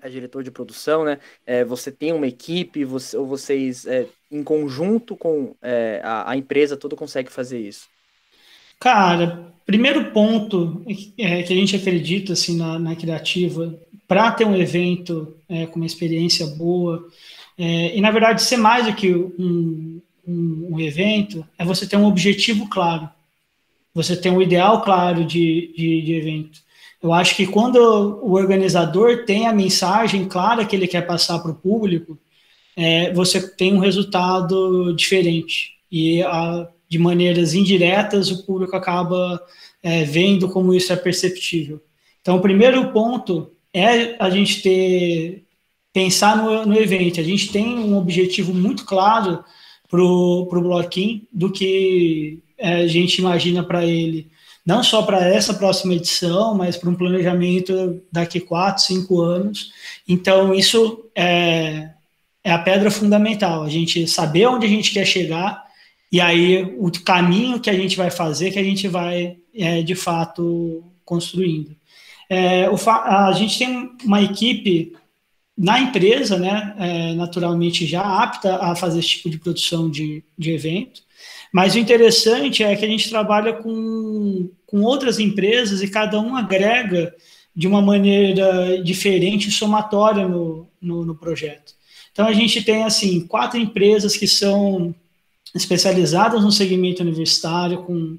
é 0.00 0.08
diretor 0.08 0.42
de 0.42 0.50
produção, 0.50 1.04
né? 1.04 1.18
É, 1.44 1.64
você 1.64 1.90
tem 1.92 2.12
uma 2.12 2.26
equipe, 2.26 2.84
você, 2.84 3.16
ou 3.16 3.26
vocês, 3.26 3.86
é, 3.86 4.08
em 4.30 4.42
conjunto 4.42 5.16
com 5.16 5.56
é, 5.62 6.00
a, 6.04 6.30
a, 6.30 6.36
empresa 6.36 6.76
toda, 6.76 6.96
consegue 6.96 7.30
fazer 7.30 7.58
isso? 7.58 7.88
Cara, 8.78 9.52
primeiro 9.64 10.12
ponto 10.12 10.82
é, 11.18 11.42
que 11.42 11.52
a 11.52 11.56
gente 11.56 11.74
acredita 11.76 12.34
assim, 12.34 12.56
na, 12.56 12.78
na 12.78 12.94
criativa, 12.94 13.78
para 14.06 14.30
ter 14.30 14.44
um 14.44 14.56
evento 14.56 15.36
é, 15.48 15.66
com 15.66 15.76
uma 15.76 15.86
experiência 15.86 16.46
boa, 16.46 17.08
é, 17.58 17.96
e 17.96 18.00
na 18.00 18.10
verdade 18.10 18.42
ser 18.42 18.58
mais 18.58 18.86
do 18.86 18.94
que 18.94 19.12
um, 19.14 20.00
um, 20.26 20.68
um, 20.72 20.80
evento, 20.80 21.44
é 21.58 21.64
você 21.64 21.86
ter 21.86 21.96
um 21.96 22.06
objetivo 22.06 22.68
claro, 22.68 23.08
você 23.94 24.14
ter 24.14 24.30
um 24.30 24.42
ideal 24.42 24.82
claro 24.82 25.24
de, 25.24 25.72
de, 25.76 26.02
de 26.02 26.14
evento. 26.14 26.60
Eu 27.02 27.12
acho 27.12 27.34
que 27.34 27.46
quando 27.46 27.76
o 27.76 28.32
organizador 28.32 29.24
tem 29.24 29.46
a 29.46 29.52
mensagem 29.52 30.26
clara 30.26 30.64
que 30.64 30.74
ele 30.76 30.88
quer 30.88 31.06
passar 31.06 31.38
para 31.38 31.50
o 31.50 31.54
público, 31.54 32.18
é, 32.76 33.12
você 33.12 33.40
tem 33.54 33.74
um 33.74 33.78
resultado 33.78 34.94
diferente. 34.94 35.76
E 35.90 36.22
a, 36.22 36.68
de 36.88 36.98
maneiras 36.98 37.54
indiretas 37.54 38.30
o 38.30 38.44
público 38.44 38.76
acaba 38.76 39.40
é, 39.82 40.04
vendo 40.04 40.48
como 40.48 40.74
isso 40.74 40.92
é 40.92 40.96
perceptível. 40.96 41.80
Então, 42.20 42.36
o 42.36 42.42
primeiro 42.42 42.92
ponto 42.92 43.52
é 43.72 44.16
a 44.18 44.30
gente 44.30 44.62
ter 44.62 45.44
pensar 45.92 46.36
no, 46.36 46.66
no 46.66 46.76
evento. 46.76 47.20
A 47.20 47.24
gente 47.24 47.50
tem 47.50 47.78
um 47.78 47.96
objetivo 47.96 48.52
muito 48.52 48.84
claro 48.84 49.42
para 49.88 50.02
o 50.02 50.46
bloquinho 50.46 51.22
do 51.32 51.50
que 51.50 52.40
é, 52.58 52.74
a 52.82 52.86
gente 52.86 53.18
imagina 53.18 53.62
para 53.62 53.84
ele 53.84 54.28
não 54.66 54.82
só 54.82 55.02
para 55.02 55.24
essa 55.28 55.54
próxima 55.54 55.94
edição, 55.94 56.52
mas 56.56 56.76
para 56.76 56.90
um 56.90 56.94
planejamento 56.96 58.02
daqui 58.10 58.40
quatro, 58.40 58.82
cinco 58.82 59.20
anos. 59.20 59.70
Então, 60.08 60.52
isso 60.52 61.04
é, 61.14 61.90
é 62.42 62.50
a 62.50 62.58
pedra 62.58 62.90
fundamental, 62.90 63.62
a 63.62 63.68
gente 63.68 64.08
saber 64.08 64.46
onde 64.48 64.66
a 64.66 64.68
gente 64.68 64.92
quer 64.92 65.06
chegar 65.06 65.65
e 66.10 66.20
aí 66.20 66.76
o 66.78 66.90
caminho 67.02 67.60
que 67.60 67.70
a 67.70 67.74
gente 67.74 67.96
vai 67.96 68.10
fazer, 68.10 68.50
que 68.50 68.58
a 68.58 68.64
gente 68.64 68.88
vai, 68.88 69.36
é, 69.54 69.82
de 69.82 69.94
fato, 69.94 70.84
construindo. 71.04 71.74
É, 72.28 72.66
a 72.66 73.32
gente 73.32 73.58
tem 73.58 73.90
uma 74.04 74.20
equipe 74.22 74.92
na 75.56 75.80
empresa, 75.80 76.38
né, 76.38 76.74
é, 76.78 77.14
naturalmente 77.14 77.86
já 77.86 78.02
apta 78.02 78.56
a 78.56 78.76
fazer 78.76 78.98
esse 78.98 79.08
tipo 79.08 79.30
de 79.30 79.38
produção 79.38 79.90
de, 79.90 80.22
de 80.36 80.50
evento, 80.50 81.02
mas 81.52 81.74
o 81.74 81.78
interessante 81.78 82.62
é 82.62 82.76
que 82.76 82.84
a 82.84 82.88
gente 82.88 83.08
trabalha 83.08 83.54
com, 83.54 84.50
com 84.66 84.82
outras 84.82 85.18
empresas 85.18 85.82
e 85.82 85.88
cada 85.88 86.20
um 86.20 86.36
agrega 86.36 87.14
de 87.54 87.66
uma 87.66 87.80
maneira 87.80 88.82
diferente, 88.82 89.50
somatória 89.50 90.28
no, 90.28 90.68
no, 90.80 91.06
no 91.06 91.14
projeto. 91.14 91.74
Então 92.12 92.26
a 92.26 92.32
gente 92.32 92.62
tem 92.62 92.84
assim 92.84 93.26
quatro 93.26 93.58
empresas 93.58 94.16
que 94.16 94.26
são 94.26 94.94
especializadas 95.56 96.42
no 96.42 96.52
segmento 96.52 97.02
universitário, 97.02 97.82
com 97.82 98.18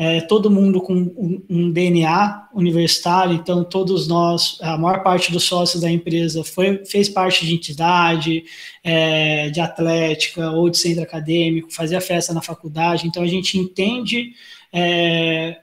é, 0.00 0.20
todo 0.20 0.50
mundo 0.50 0.80
com 0.80 0.94
um, 0.94 1.42
um, 1.50 1.72
DNA 1.72 2.48
universitário, 2.54 3.34
então 3.34 3.64
todos 3.64 4.06
nós, 4.06 4.56
a 4.62 4.78
maior 4.78 5.02
parte 5.02 5.32
dos 5.32 5.42
sócios 5.42 5.82
da 5.82 5.90
empresa 5.90 6.44
foi, 6.44 6.84
fez 6.84 7.08
parte 7.08 7.44
de 7.44 7.52
entidade, 7.52 8.44
é, 8.84 9.50
de 9.50 9.60
atlética 9.60 10.52
ou 10.52 10.70
de 10.70 10.78
centro 10.78 11.02
acadêmico, 11.02 11.72
fazia 11.72 12.00
festa 12.00 12.32
na 12.32 12.40
faculdade, 12.40 13.08
então 13.08 13.24
a 13.24 13.26
gente 13.26 13.58
entende 13.58 14.34
é, 14.72 15.58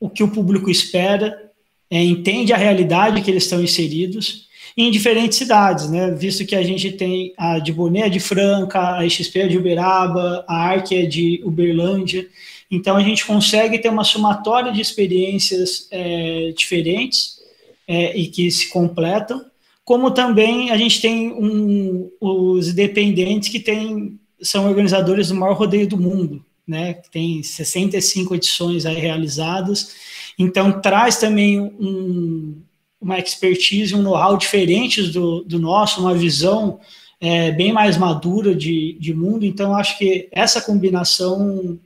o 0.00 0.08
que 0.08 0.22
o 0.22 0.28
público 0.28 0.70
espera, 0.70 1.52
é, 1.90 2.02
entende 2.02 2.54
a 2.54 2.56
realidade 2.56 3.20
que 3.20 3.30
eles 3.30 3.44
estão 3.44 3.62
inseridos, 3.62 4.48
em 4.76 4.90
diferentes 4.90 5.38
cidades, 5.38 5.88
né? 5.88 6.10
Visto 6.10 6.44
que 6.44 6.56
a 6.56 6.62
gente 6.62 6.90
tem 6.92 7.32
a 7.36 7.58
de 7.58 7.72
Boné 7.72 8.08
de 8.08 8.18
Franca, 8.18 8.96
a 8.96 9.08
XP 9.08 9.48
de 9.48 9.58
Uberaba, 9.58 10.44
a 10.48 10.56
Arc 10.56 10.92
é 10.92 11.06
de 11.06 11.40
Uberlândia. 11.44 12.26
Então, 12.70 12.96
a 12.96 13.00
gente 13.00 13.24
consegue 13.24 13.78
ter 13.78 13.88
uma 13.88 14.02
somatória 14.02 14.72
de 14.72 14.80
experiências 14.80 15.86
é, 15.92 16.52
diferentes 16.56 17.38
é, 17.86 18.16
e 18.18 18.26
que 18.26 18.50
se 18.50 18.68
completam, 18.68 19.44
como 19.84 20.10
também 20.10 20.70
a 20.70 20.76
gente 20.76 21.00
tem 21.00 21.30
um, 21.30 22.10
os 22.20 22.68
independentes 22.68 23.50
que 23.50 23.60
tem, 23.60 24.18
são 24.40 24.66
organizadores 24.66 25.28
do 25.28 25.34
maior 25.34 25.56
rodeio 25.56 25.86
do 25.86 25.98
mundo, 25.98 26.44
né? 26.66 26.94
Tem 27.12 27.42
65 27.42 28.34
edições 28.34 28.86
aí 28.86 28.96
realizadas, 28.96 29.94
então 30.38 30.80
traz 30.80 31.18
também 31.18 31.60
um, 31.60 32.56
uma 33.04 33.18
expertise, 33.18 33.94
um 33.94 34.02
know-how 34.02 34.36
diferentes 34.36 35.12
do, 35.12 35.44
do 35.44 35.58
nosso, 35.58 36.00
uma 36.00 36.14
visão 36.14 36.80
é, 37.20 37.52
bem 37.52 37.72
mais 37.72 37.98
madura 37.98 38.54
de, 38.54 38.94
de 38.98 39.12
mundo, 39.12 39.44
então 39.44 39.76
acho 39.76 39.98
que 39.98 40.28
essa 40.32 40.60
combinação 40.60 41.78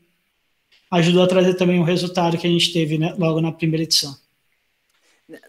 ajudou 0.91 1.25
a 1.25 1.29
trazer 1.29 1.55
também 1.55 1.81
o 1.81 1.85
resultado 1.85 2.39
que 2.39 2.47
a 2.47 2.51
gente 2.51 2.73
teve 2.73 2.97
né, 2.99 3.15
logo 3.19 3.41
na 3.41 3.53
primeira 3.53 3.83
edição. 3.83 4.17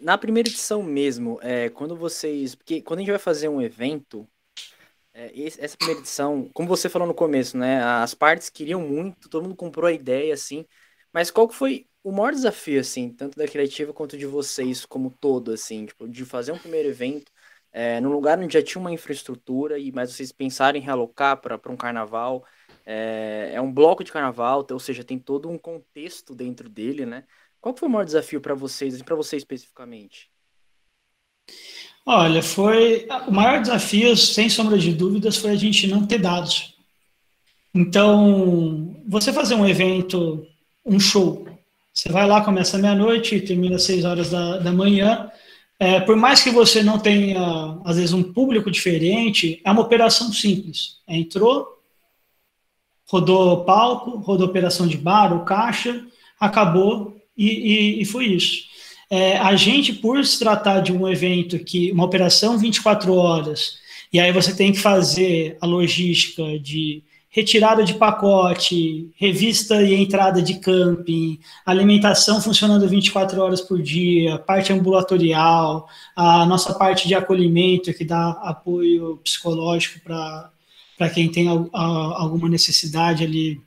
Na 0.02 0.18
primeira 0.18 0.50
edição 0.50 0.84
mesmo, 0.84 1.40
é, 1.42 1.70
quando 1.70 1.96
vocês. 1.96 2.54
Porque 2.54 2.82
quando 2.82 3.00
a 3.00 3.02
gente 3.02 3.12
vai 3.12 3.20
fazer 3.20 3.48
um 3.48 3.62
evento, 3.62 4.28
é, 5.14 5.32
essa 5.48 5.78
primeira 5.78 6.02
edição, 6.02 6.50
como 6.54 6.68
você 6.68 6.90
falou 6.90 7.08
no 7.08 7.14
começo, 7.14 7.58
né? 7.58 7.82
As 7.82 8.14
partes 8.14 8.50
queriam 8.50 8.82
muito, 8.82 9.30
todo 9.30 9.44
mundo 9.44 9.56
comprou 9.56 9.88
a 9.88 9.94
ideia, 9.94 10.34
assim. 10.34 10.66
Mas 11.14 11.32
qual 11.32 11.48
que 11.48 11.56
foi 11.56 11.88
o 12.04 12.12
maior 12.12 12.32
desafio, 12.32 12.80
assim, 12.80 13.10
tanto 13.10 13.38
da 13.38 13.48
criativa 13.48 13.94
quanto 13.94 14.18
de 14.18 14.26
vocês 14.26 14.86
como 14.86 15.10
todo, 15.12 15.52
assim, 15.52 15.86
tipo, 15.86 16.08
de 16.08 16.26
fazer 16.26 16.52
um 16.52 16.58
primeiro 16.58 16.90
evento 16.90 17.32
é, 17.72 18.00
num 18.02 18.12
lugar 18.12 18.40
onde 18.40 18.54
já 18.54 18.64
tinha 18.64 18.82
uma 18.82 18.92
infraestrutura, 18.92 19.78
e 19.78 19.92
mas 19.92 20.12
vocês 20.12 20.32
pensarem 20.32 20.82
em 20.82 20.86
realocar 20.86 21.38
para 21.38 21.72
um 21.72 21.78
carnaval, 21.78 22.44
é, 22.86 23.52
é 23.54 23.62
um 23.62 23.72
bloco 23.72 24.04
de 24.04 24.12
carnaval, 24.12 24.66
ou 24.72 24.80
seja, 24.80 25.04
tem 25.04 25.20
todo 25.20 25.50
um 25.50 25.58
contexto 25.58 26.34
dentro 26.34 26.68
dele, 26.68 27.06
né? 27.06 27.24
Qual 27.62 27.76
foi 27.76 27.88
o 27.88 27.92
maior 27.92 28.06
desafio 28.06 28.42
para 28.42 28.56
vocês, 28.56 29.00
e 29.00 29.04
para 29.04 29.16
você 29.16 29.38
especificamente? 29.38 30.32
Olha, 32.06 32.42
foi 32.42 33.08
o 33.28 33.32
maior 33.32 33.62
desafio, 33.62 34.16
sem 34.18 34.50
sombra 34.50 34.78
de 34.78 34.94
dúvidas, 34.94 35.38
foi 35.38 35.52
a 35.52 35.56
gente 35.56 35.86
não 35.88 36.08
ter 36.08 36.20
dados. 36.20 36.76
Então, 37.74 38.96
você 39.08 39.32
fazer 39.32 39.54
um 39.54 39.68
evento, 39.68 40.48
um 40.84 41.00
show, 41.00 41.46
você 42.00 42.10
vai 42.10 42.26
lá, 42.26 42.40
começa 42.40 42.78
meia-noite 42.78 43.36
e 43.36 43.42
termina 43.42 43.76
às 43.76 43.84
seis 43.84 44.06
horas 44.06 44.30
da, 44.30 44.58
da 44.60 44.72
manhã. 44.72 45.30
É, 45.78 46.00
por 46.00 46.16
mais 46.16 46.42
que 46.42 46.50
você 46.50 46.82
não 46.82 46.98
tenha, 46.98 47.78
às 47.84 47.98
vezes, 47.98 48.14
um 48.14 48.24
público 48.24 48.72
diferente, 48.72 49.62
é 49.66 49.70
uma 49.70 49.82
operação 49.82 50.32
simples. 50.32 51.00
É, 51.06 51.18
entrou, 51.18 51.68
rodou 53.06 53.66
palco, 53.66 54.12
rodou 54.12 54.48
operação 54.48 54.88
de 54.88 54.96
bar, 54.98 55.36
o 55.36 55.44
caixa, 55.44 56.02
acabou 56.40 57.18
e, 57.38 57.48
e, 57.48 58.02
e 58.02 58.06
foi 58.06 58.28
isso. 58.28 58.64
É, 59.10 59.38
a 59.38 59.54
gente, 59.58 59.92
por 59.92 60.24
se 60.24 60.40
tratar 60.40 60.80
de 60.80 60.94
um 60.94 61.06
evento 61.06 61.60
que, 61.60 61.92
uma 61.92 62.06
operação 62.06 62.58
24 62.58 63.14
horas, 63.14 63.78
e 64.14 64.22
aí 64.22 64.32
você 64.32 64.56
tem 64.56 64.72
que 64.72 64.80
fazer 64.80 65.58
a 65.60 65.66
logística 65.66 66.58
de 66.60 67.04
retirada 67.30 67.84
de 67.84 67.94
pacote, 67.94 69.12
revista 69.16 69.82
e 69.84 69.94
entrada 69.94 70.42
de 70.42 70.56
camping, 70.56 71.40
alimentação 71.64 72.42
funcionando 72.42 72.88
24 72.88 73.40
horas 73.42 73.62
por 73.62 73.82
dia, 73.82 74.40
parte 74.40 74.74
ambulatorial, 74.74 75.88
a 76.16 76.46
nossa 76.46 76.74
parte 76.74 77.08
de 77.08 77.14
acolhimento 77.14 77.94
que 77.94 78.04
dá 78.04 78.32
apoio 78.42 79.18
psicológico 79.24 80.00
para 80.00 81.10
quem 81.14 81.32
tem 81.32 81.48
a, 81.48 81.54
a, 81.72 82.22
alguma 82.22 82.50
necessidade 82.50 83.24
ali 83.24 83.62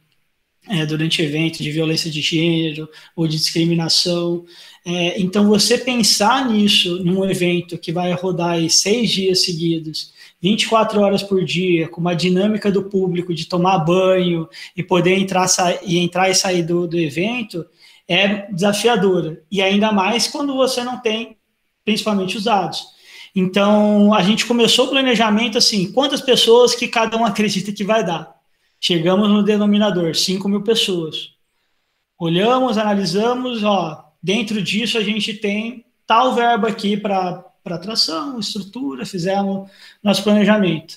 é, 0.69 0.87
durante 0.87 1.23
evento 1.23 1.62
de 1.62 1.71
violência 1.71 2.11
de 2.11 2.21
gênero 2.21 2.88
ou 3.16 3.26
de 3.26 3.37
discriminação. 3.37 4.45
É, 4.85 5.21
então, 5.21 5.49
você 5.49 5.78
pensar 5.78 6.49
nisso 6.49 7.02
num 7.04 7.25
evento 7.25 7.78
que 7.78 7.92
vai 7.92 8.12
rodar 8.12 8.59
seis 8.71 9.11
dias 9.11 9.42
seguidos, 9.42 10.12
24 10.40 11.00
horas 11.00 11.23
por 11.23 11.45
dia, 11.45 11.88
com 11.88 12.00
uma 12.00 12.14
dinâmica 12.14 12.71
do 12.71 12.85
público 12.85 13.33
de 13.33 13.47
tomar 13.47 13.78
banho 13.78 14.49
e 14.76 14.83
poder 14.83 15.16
entrar, 15.19 15.47
e, 15.85 15.99
entrar 15.99 16.31
e 16.31 16.35
sair 16.35 16.62
do, 16.64 16.87
do 16.87 16.99
evento, 16.99 17.64
é 18.09 18.50
desafiadora. 18.52 19.42
E 19.50 19.62
ainda 19.62 19.92
mais 19.92 20.26
quando 20.26 20.54
você 20.54 20.83
não 20.83 21.00
tem, 21.00 21.37
principalmente, 21.85 22.37
os 22.37 22.45
dados. 22.45 22.87
Então, 23.35 24.12
a 24.12 24.23
gente 24.23 24.45
começou 24.45 24.87
o 24.87 24.90
planejamento 24.90 25.57
assim, 25.57 25.90
quantas 25.92 26.21
pessoas 26.21 26.75
que 26.75 26.88
cada 26.88 27.16
um 27.16 27.25
acredita 27.25 27.73
que 27.73 27.85
vai 27.85 28.04
dar? 28.04 28.32
Chegamos 28.85 29.29
no 29.29 29.45
denominador, 29.45 30.17
5 30.17 30.49
mil 30.49 30.61
pessoas. 30.61 31.31
Olhamos, 32.19 32.77
analisamos, 32.77 33.62
ó, 33.62 34.12
dentro 34.21 34.61
disso 34.61 34.99
a 34.99 35.03
gente 35.03 35.35
tem 35.35 35.85
tal 36.05 36.35
verba 36.35 36.67
aqui 36.67 36.97
para 36.97 37.45
atração, 37.65 38.41
estrutura, 38.41 39.07
fizemos 39.07 39.71
nosso 40.03 40.25
planejamento. 40.25 40.97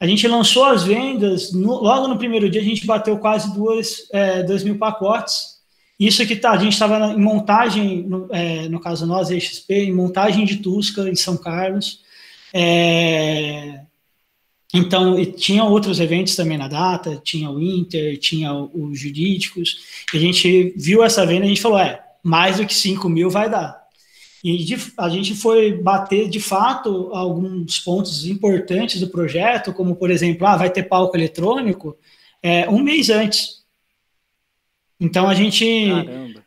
A 0.00 0.06
gente 0.06 0.26
lançou 0.26 0.64
as 0.64 0.82
vendas, 0.82 1.52
no, 1.52 1.80
logo 1.80 2.08
no 2.08 2.18
primeiro 2.18 2.50
dia 2.50 2.60
a 2.60 2.64
gente 2.64 2.84
bateu 2.84 3.16
quase 3.18 3.54
duas, 3.54 4.08
é, 4.12 4.42
dois 4.42 4.64
mil 4.64 4.76
pacotes. 4.76 5.60
Isso 6.00 6.26
que 6.26 6.34
tá, 6.34 6.50
a 6.50 6.58
gente 6.58 6.72
estava 6.72 7.12
em 7.12 7.20
montagem, 7.20 8.02
no, 8.02 8.26
é, 8.32 8.68
no 8.68 8.80
caso 8.80 9.06
nós, 9.06 9.30
a 9.30 9.38
XP, 9.38 9.74
em 9.74 9.92
montagem 9.92 10.44
de 10.44 10.56
Tusca 10.56 11.08
em 11.08 11.14
São 11.14 11.36
Carlos. 11.36 12.00
É, 12.52 13.82
então, 14.72 15.18
e 15.18 15.26
tinha 15.26 15.64
outros 15.64 16.00
eventos 16.00 16.34
também 16.34 16.56
na 16.56 16.66
data, 16.66 17.20
tinha 17.22 17.50
o 17.50 17.60
Inter, 17.60 18.18
tinha 18.18 18.54
os 18.54 18.98
jurídicos, 18.98 20.04
e 20.14 20.16
a 20.16 20.20
gente 20.20 20.72
viu 20.76 21.04
essa 21.04 21.26
venda 21.26 21.44
e 21.44 21.46
a 21.46 21.48
gente 21.48 21.60
falou, 21.60 21.78
é, 21.78 22.02
mais 22.22 22.56
do 22.56 22.66
que 22.66 22.74
5 22.74 23.06
mil 23.08 23.28
vai 23.28 23.50
dar. 23.50 23.82
E 24.42 24.56
de, 24.64 24.76
a 24.96 25.08
gente 25.10 25.34
foi 25.34 25.72
bater, 25.72 26.28
de 26.28 26.40
fato, 26.40 27.10
alguns 27.12 27.78
pontos 27.78 28.26
importantes 28.26 28.98
do 28.98 29.08
projeto, 29.08 29.74
como, 29.74 29.94
por 29.94 30.10
exemplo, 30.10 30.46
ah, 30.46 30.56
vai 30.56 30.70
ter 30.70 30.84
palco 30.84 31.16
eletrônico, 31.16 31.96
é, 32.42 32.68
um 32.68 32.82
mês 32.82 33.10
antes. 33.10 33.62
Então, 34.98 35.28
a 35.28 35.34
gente... 35.34 35.64
Caramba. 35.88 36.42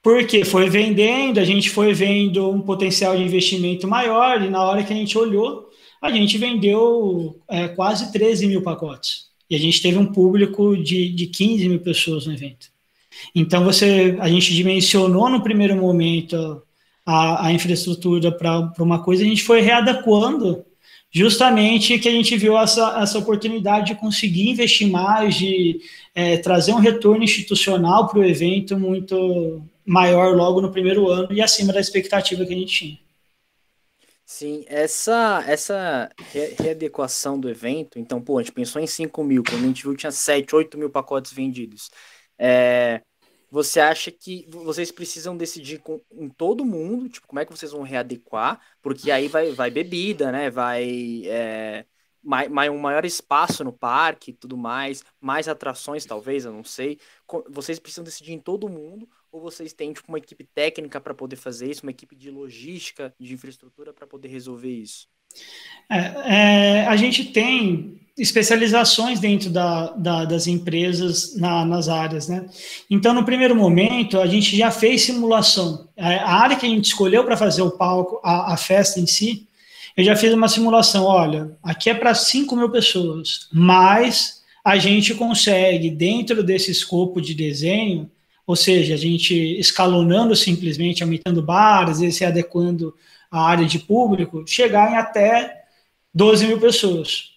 Porque 0.00 0.44
foi 0.44 0.68
vendendo, 0.68 1.40
a 1.40 1.44
gente 1.44 1.70
foi 1.70 1.94
vendo 1.94 2.50
um 2.50 2.60
potencial 2.60 3.16
de 3.16 3.22
investimento 3.22 3.88
maior, 3.88 4.42
e 4.42 4.50
na 4.50 4.62
hora 4.62 4.84
que 4.84 4.92
a 4.92 4.96
gente 4.96 5.16
olhou, 5.16 5.63
a 6.04 6.10
gente 6.10 6.36
vendeu 6.36 7.40
é, 7.48 7.66
quase 7.68 8.12
13 8.12 8.46
mil 8.46 8.60
pacotes. 8.60 9.26
E 9.48 9.56
a 9.56 9.58
gente 9.58 9.80
teve 9.80 9.96
um 9.96 10.04
público 10.04 10.76
de, 10.76 11.08
de 11.08 11.26
15 11.26 11.68
mil 11.68 11.80
pessoas 11.80 12.26
no 12.26 12.34
evento. 12.34 12.68
Então, 13.34 13.64
você, 13.64 14.16
a 14.20 14.28
gente 14.28 14.54
dimensionou 14.54 15.30
no 15.30 15.42
primeiro 15.42 15.74
momento 15.76 16.62
a, 17.06 17.46
a 17.46 17.52
infraestrutura 17.52 18.30
para 18.30 18.70
uma 18.78 19.02
coisa, 19.02 19.24
a 19.24 19.26
gente 19.26 19.42
foi 19.42 19.62
readequando 19.62 20.64
justamente 21.10 21.98
que 21.98 22.08
a 22.08 22.12
gente 22.12 22.36
viu 22.36 22.58
essa, 22.58 23.00
essa 23.00 23.18
oportunidade 23.18 23.86
de 23.86 23.94
conseguir 23.94 24.50
investir 24.50 24.88
mais, 24.90 25.36
de 25.36 25.80
é, 26.14 26.36
trazer 26.36 26.72
um 26.72 26.80
retorno 26.80 27.24
institucional 27.24 28.08
para 28.08 28.18
o 28.18 28.24
evento 28.24 28.78
muito 28.78 29.62
maior 29.86 30.34
logo 30.34 30.60
no 30.60 30.70
primeiro 30.70 31.08
ano 31.08 31.32
e 31.32 31.40
acima 31.40 31.72
da 31.72 31.80
expectativa 31.80 32.44
que 32.44 32.52
a 32.52 32.56
gente 32.56 32.74
tinha. 32.74 33.03
Sim, 34.26 34.64
essa, 34.68 35.44
essa 35.46 36.08
re 36.18 36.54
readequação 36.58 37.38
do 37.38 37.48
evento, 37.48 37.98
então, 37.98 38.22
pô, 38.22 38.38
a 38.38 38.42
gente 38.42 38.52
pensou 38.52 38.80
em 38.80 38.86
5 38.86 39.22
mil, 39.22 39.42
quando 39.44 39.64
a 39.64 39.66
gente 39.66 39.82
viu 39.82 39.94
tinha 39.94 40.10
7, 40.10 40.56
8 40.56 40.78
mil 40.78 40.88
pacotes 40.90 41.30
vendidos. 41.32 41.90
É, 42.38 43.02
você 43.50 43.80
acha 43.80 44.10
que 44.10 44.46
vocês 44.50 44.90
precisam 44.90 45.36
decidir 45.36 45.78
com, 45.80 46.00
em 46.12 46.28
todo 46.30 46.64
mundo, 46.64 47.08
tipo, 47.08 47.26
como 47.26 47.38
é 47.40 47.44
que 47.44 47.52
vocês 47.52 47.70
vão 47.72 47.82
readequar? 47.82 48.60
Porque 48.82 49.10
aí 49.10 49.28
vai, 49.28 49.52
vai 49.52 49.70
bebida, 49.70 50.32
né? 50.32 50.48
Vai 50.50 51.22
é, 51.26 51.84
mai, 52.22 52.48
mai, 52.48 52.70
um 52.70 52.78
maior 52.78 53.04
espaço 53.04 53.62
no 53.62 53.72
parque 53.72 54.30
e 54.30 54.34
tudo 54.34 54.56
mais, 54.56 55.04
mais 55.20 55.48
atrações, 55.48 56.06
talvez, 56.06 56.44
eu 56.46 56.52
não 56.52 56.64
sei. 56.64 56.98
Vocês 57.50 57.78
precisam 57.78 58.04
decidir 58.04 58.32
em 58.32 58.40
todo 58.40 58.68
mundo 58.68 59.08
ou 59.34 59.40
vocês 59.40 59.72
têm 59.72 59.92
tipo, 59.92 60.06
uma 60.08 60.18
equipe 60.18 60.44
técnica 60.44 61.00
para 61.00 61.12
poder 61.12 61.34
fazer 61.34 61.68
isso, 61.68 61.82
uma 61.82 61.90
equipe 61.90 62.14
de 62.14 62.30
logística, 62.30 63.12
de 63.18 63.34
infraestrutura 63.34 63.92
para 63.92 64.06
poder 64.06 64.28
resolver 64.28 64.70
isso? 64.70 65.08
É, 65.90 65.96
é, 66.24 66.86
a 66.86 66.94
gente 66.94 67.24
tem 67.24 68.00
especializações 68.16 69.18
dentro 69.18 69.50
da, 69.50 69.88
da, 69.88 70.24
das 70.24 70.46
empresas 70.46 71.36
na, 71.36 71.64
nas 71.64 71.88
áreas, 71.88 72.28
né? 72.28 72.46
Então, 72.88 73.12
no 73.12 73.24
primeiro 73.24 73.56
momento, 73.56 74.20
a 74.20 74.26
gente 74.28 74.56
já 74.56 74.70
fez 74.70 75.02
simulação. 75.02 75.88
A, 75.98 76.36
área 76.36 76.56
que 76.56 76.64
a 76.64 76.68
gente 76.68 76.84
escolheu 76.84 77.24
para 77.24 77.36
fazer 77.36 77.62
o 77.62 77.72
palco, 77.72 78.20
a, 78.22 78.54
a, 78.54 78.56
festa 78.56 79.00
em 79.00 79.06
si, 79.06 79.48
eu 79.96 80.04
já 80.04 80.14
fiz 80.14 80.32
uma 80.32 80.46
simulação. 80.46 81.06
Olha, 81.06 81.58
aqui 81.60 81.90
é 81.90 81.94
para 81.94 82.14
5 82.14 82.54
mil 82.54 82.70
pessoas, 82.70 83.48
mas 83.52 84.44
a 84.64 84.78
gente 84.78 85.12
consegue, 85.12 85.90
dentro 85.90 86.44
desse 86.44 86.70
escopo 86.70 87.20
de 87.20 87.34
desenho, 87.34 88.08
ou 88.46 88.54
seja, 88.54 88.94
a 88.94 88.96
gente 88.96 89.34
escalonando 89.58 90.36
simplesmente, 90.36 91.02
aumentando 91.02 91.42
bares, 91.42 92.00
e 92.00 92.12
se 92.12 92.24
adequando 92.24 92.94
à 93.30 93.40
área 93.46 93.66
de 93.66 93.78
público, 93.78 94.44
chegar 94.46 94.92
em 94.92 94.96
até 94.96 95.64
12 96.14 96.46
mil 96.46 96.60
pessoas, 96.60 97.32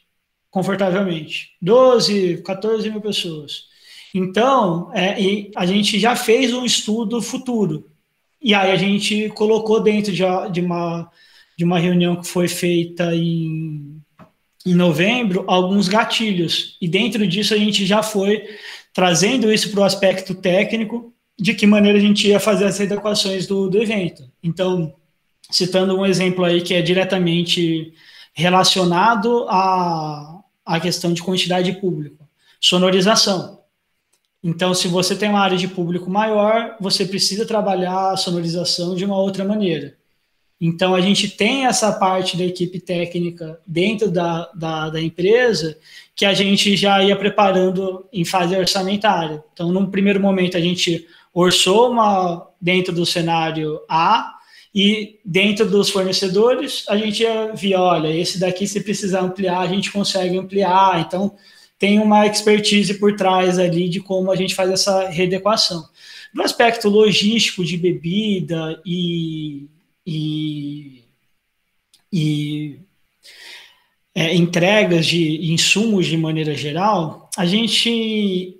confortavelmente. 0.51 1.51
12, 1.61 2.43
14 2.43 2.89
mil 2.89 3.01
pessoas. 3.01 3.65
Então, 4.13 4.91
é, 4.93 5.15
a 5.55 5.65
gente 5.65 5.99
já 5.99 6.15
fez 6.15 6.53
um 6.53 6.65
estudo 6.65 7.21
futuro. 7.21 7.89
E 8.41 8.53
aí 8.53 8.71
a 8.71 8.75
gente 8.75 9.29
colocou 9.29 9.81
dentro 9.81 10.11
de, 10.11 10.23
de, 10.51 10.61
uma, 10.61 11.09
de 11.57 11.63
uma 11.63 11.79
reunião 11.79 12.15
que 12.15 12.27
foi 12.27 12.47
feita 12.47 13.15
em, 13.15 14.01
em 14.65 14.75
novembro 14.75 15.43
alguns 15.47 15.87
gatilhos. 15.87 16.77
E 16.81 16.87
dentro 16.87 17.25
disso 17.27 17.53
a 17.53 17.57
gente 17.57 17.85
já 17.85 18.03
foi 18.03 18.43
trazendo 18.97 19.53
isso 19.53 19.69
para 19.69 19.81
o 19.81 19.83
aspecto 19.83 20.33
técnico, 20.33 21.13
de 21.37 21.53
que 21.53 21.67
maneira 21.67 21.99
a 21.99 22.01
gente 22.01 22.27
ia 22.27 22.39
fazer 22.39 22.65
as 22.65 22.81
adequações 22.81 23.45
do, 23.45 23.69
do 23.69 23.79
evento. 23.79 24.27
Então, 24.41 24.91
citando 25.51 25.95
um 25.95 26.03
exemplo 26.03 26.43
aí 26.43 26.61
que 26.61 26.73
é 26.73 26.81
diretamente 26.81 27.93
relacionado 28.33 29.45
à, 29.49 30.39
à 30.65 30.79
questão 30.79 31.13
de 31.13 31.21
quantidade 31.21 31.71
de 31.71 31.79
público, 31.79 32.27
sonorização. 32.59 33.59
Então, 34.43 34.73
se 34.73 34.87
você 34.87 35.15
tem 35.15 35.29
uma 35.29 35.41
área 35.41 35.59
de 35.59 35.67
público 35.67 36.09
maior, 36.09 36.75
você 36.79 37.05
precisa 37.05 37.45
trabalhar 37.45 38.13
a 38.13 38.17
sonorização 38.17 38.95
de 38.95 39.05
uma 39.05 39.19
outra 39.19 39.45
maneira. 39.45 39.95
Então, 40.59 40.95
a 40.95 41.01
gente 41.01 41.29
tem 41.29 41.65
essa 41.65 41.91
parte 41.91 42.35
da 42.35 42.43
equipe 42.43 42.79
técnica 42.79 43.59
dentro 43.65 44.09
da, 44.09 44.49
da, 44.55 44.89
da, 44.89 45.01
empresa 45.01 45.77
que 46.15 46.25
a 46.25 46.33
gente 46.33 46.75
já 46.75 47.03
ia 47.03 47.15
preparando 47.15 48.07
em 48.11 48.25
fase 48.25 48.55
orçamentária. 48.55 49.43
Então, 49.53 49.71
num 49.71 49.85
primeiro 49.85 50.19
momento, 50.19 50.57
a 50.57 50.59
gente 50.59 51.05
orçou 51.31 51.91
uma 51.91 52.47
dentro 52.59 52.91
do 52.91 53.05
cenário 53.05 53.79
A 53.87 54.33
e 54.73 55.19
dentro 55.23 55.69
dos 55.69 55.89
fornecedores, 55.89 56.85
a 56.89 56.97
gente 56.97 57.23
via, 57.55 57.79
olha, 57.79 58.15
esse 58.15 58.39
daqui, 58.39 58.67
se 58.67 58.81
precisar 58.81 59.21
ampliar, 59.21 59.59
a 59.59 59.67
gente 59.67 59.91
consegue 59.91 60.37
ampliar. 60.37 61.01
Então, 61.01 61.35
tem 61.77 61.99
uma 61.99 62.25
expertise 62.25 62.95
por 62.95 63.15
trás 63.15 63.59
ali 63.59 63.87
de 63.87 63.99
como 63.99 64.31
a 64.31 64.35
gente 64.35 64.55
faz 64.55 64.71
essa 64.71 65.07
readequação. 65.09 65.87
No 66.33 66.43
aspecto 66.43 66.89
logístico 66.89 67.63
de 67.63 67.77
bebida 67.77 68.81
e 68.83 69.67
e, 70.07 71.03
e 72.11 72.79
é, 74.15 74.33
entregas 74.33 75.05
de 75.05 75.51
insumos 75.51 76.05
de 76.05 76.15
maneira 76.15 76.55
geral, 76.55 77.29
a 77.35 77.45
gente 77.45 78.53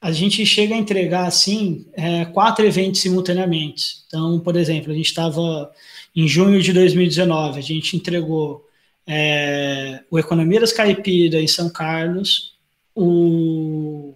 a 0.00 0.12
gente 0.12 0.46
chega 0.46 0.74
a 0.74 0.78
entregar 0.78 1.26
assim 1.26 1.86
é, 1.94 2.24
quatro 2.26 2.64
eventos 2.64 3.00
simultaneamente. 3.00 4.04
Então, 4.06 4.38
por 4.40 4.56
exemplo, 4.56 4.92
a 4.92 4.94
gente 4.94 5.06
estava 5.06 5.70
em 6.14 6.28
junho 6.28 6.62
de 6.62 6.72
2019, 6.72 7.58
a 7.58 7.62
gente 7.62 7.96
entregou 7.96 8.64
é, 9.06 10.02
o 10.10 10.18
Economias 10.18 10.72
Caipira 10.72 11.40
em 11.40 11.48
São 11.48 11.68
Carlos, 11.68 12.54
o, 12.94 14.14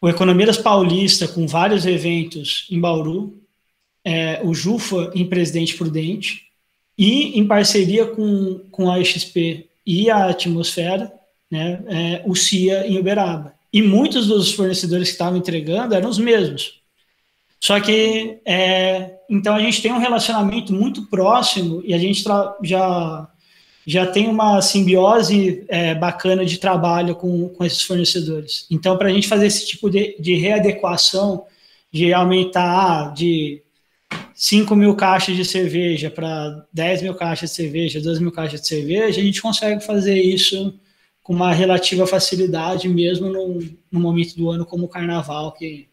o 0.00 0.08
Economias 0.08 0.58
Paulista 0.58 1.28
com 1.28 1.46
vários 1.46 1.86
eventos 1.86 2.66
em 2.70 2.80
Bauru, 2.80 3.39
é, 4.10 4.40
o 4.42 4.52
Jufa 4.52 5.12
em 5.14 5.24
Presidente 5.24 5.76
Prudente 5.76 6.46
e 6.98 7.38
em 7.38 7.46
parceria 7.46 8.04
com, 8.06 8.58
com 8.72 8.90
a 8.90 9.02
XP 9.04 9.68
e 9.86 10.10
a 10.10 10.26
Atmosfera, 10.26 11.12
né, 11.48 11.80
é, 11.86 12.22
o 12.26 12.34
CIA 12.34 12.88
em 12.88 12.98
Uberaba. 12.98 13.54
E 13.72 13.80
muitos 13.80 14.26
dos 14.26 14.52
fornecedores 14.52 15.08
que 15.08 15.12
estavam 15.12 15.38
entregando 15.38 15.94
eram 15.94 16.10
os 16.10 16.18
mesmos. 16.18 16.80
Só 17.60 17.78
que, 17.78 18.40
é, 18.44 19.18
então 19.30 19.54
a 19.54 19.60
gente 19.60 19.80
tem 19.80 19.92
um 19.92 19.98
relacionamento 19.98 20.72
muito 20.72 21.06
próximo 21.06 21.80
e 21.84 21.94
a 21.94 21.98
gente 21.98 22.24
já, 22.64 23.28
já 23.86 24.06
tem 24.08 24.26
uma 24.26 24.60
simbiose 24.60 25.64
é, 25.68 25.94
bacana 25.94 26.44
de 26.44 26.58
trabalho 26.58 27.14
com, 27.14 27.48
com 27.50 27.64
esses 27.64 27.82
fornecedores. 27.82 28.66
Então, 28.68 28.98
para 28.98 29.08
a 29.08 29.12
gente 29.12 29.28
fazer 29.28 29.46
esse 29.46 29.68
tipo 29.68 29.88
de, 29.88 30.16
de 30.18 30.34
readequação, 30.34 31.44
de 31.92 32.12
aumentar 32.12 33.14
de 33.14 33.62
5 34.40 34.74
mil 34.74 34.96
caixas 34.96 35.36
de 35.36 35.44
cerveja 35.44 36.10
para 36.10 36.66
10 36.72 37.02
mil 37.02 37.14
caixas 37.14 37.50
de 37.50 37.56
cerveja, 37.56 38.00
12 38.00 38.22
mil 38.22 38.32
caixas 38.32 38.62
de 38.62 38.68
cerveja, 38.68 39.20
a 39.20 39.22
gente 39.22 39.42
consegue 39.42 39.84
fazer 39.84 40.18
isso 40.18 40.80
com 41.22 41.34
uma 41.34 41.52
relativa 41.52 42.06
facilidade, 42.06 42.88
mesmo 42.88 43.28
no, 43.28 43.58
no 43.92 44.00
momento 44.00 44.34
do 44.38 44.48
ano 44.48 44.64
como 44.64 44.86
o 44.86 44.88
carnaval, 44.88 45.52
que, 45.52 45.90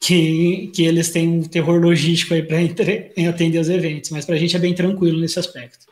que, 0.00 0.66
que 0.74 0.82
eles 0.82 1.12
têm 1.12 1.28
um 1.28 1.44
terror 1.44 1.80
logístico 1.80 2.34
aí 2.34 2.42
para 2.42 2.58
atender 3.30 3.60
os 3.60 3.68
eventos, 3.68 4.10
mas 4.10 4.26
para 4.26 4.34
a 4.34 4.38
gente 4.38 4.56
é 4.56 4.58
bem 4.58 4.74
tranquilo 4.74 5.20
nesse 5.20 5.38
aspecto. 5.38 5.86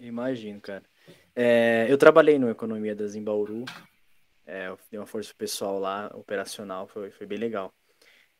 Imagino, 0.00 0.58
cara. 0.58 0.84
É, 1.36 1.84
eu 1.86 1.98
trabalhei 1.98 2.38
no 2.38 2.48
Economia 2.48 2.94
das 2.94 3.14
Embauru, 3.14 3.66
é, 4.46 4.68
eu 4.68 4.78
dei 4.90 4.98
uma 4.98 5.06
força 5.06 5.34
pessoal 5.36 5.78
lá, 5.78 6.10
operacional, 6.14 6.88
foi, 6.88 7.10
foi 7.10 7.26
bem 7.26 7.36
legal. 7.36 7.70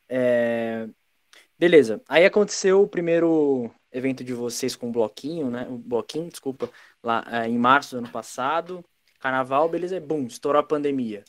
É, 0.08 0.88
Beleza. 1.62 2.02
Aí 2.08 2.24
aconteceu 2.24 2.82
o 2.82 2.88
primeiro 2.88 3.70
evento 3.92 4.24
de 4.24 4.34
vocês 4.34 4.74
com 4.74 4.88
o 4.88 4.92
bloquinho, 4.92 5.48
né? 5.48 5.64
O 5.70 5.78
bloquinho, 5.78 6.28
desculpa, 6.28 6.68
lá 7.00 7.24
é, 7.30 7.46
em 7.46 7.56
março 7.56 7.94
do 7.94 7.98
ano 7.98 8.10
passado. 8.10 8.84
Carnaval, 9.20 9.68
beleza, 9.68 10.00
bum, 10.00 10.26
estourou 10.26 10.58
a 10.58 10.64
pandemia. 10.64 11.22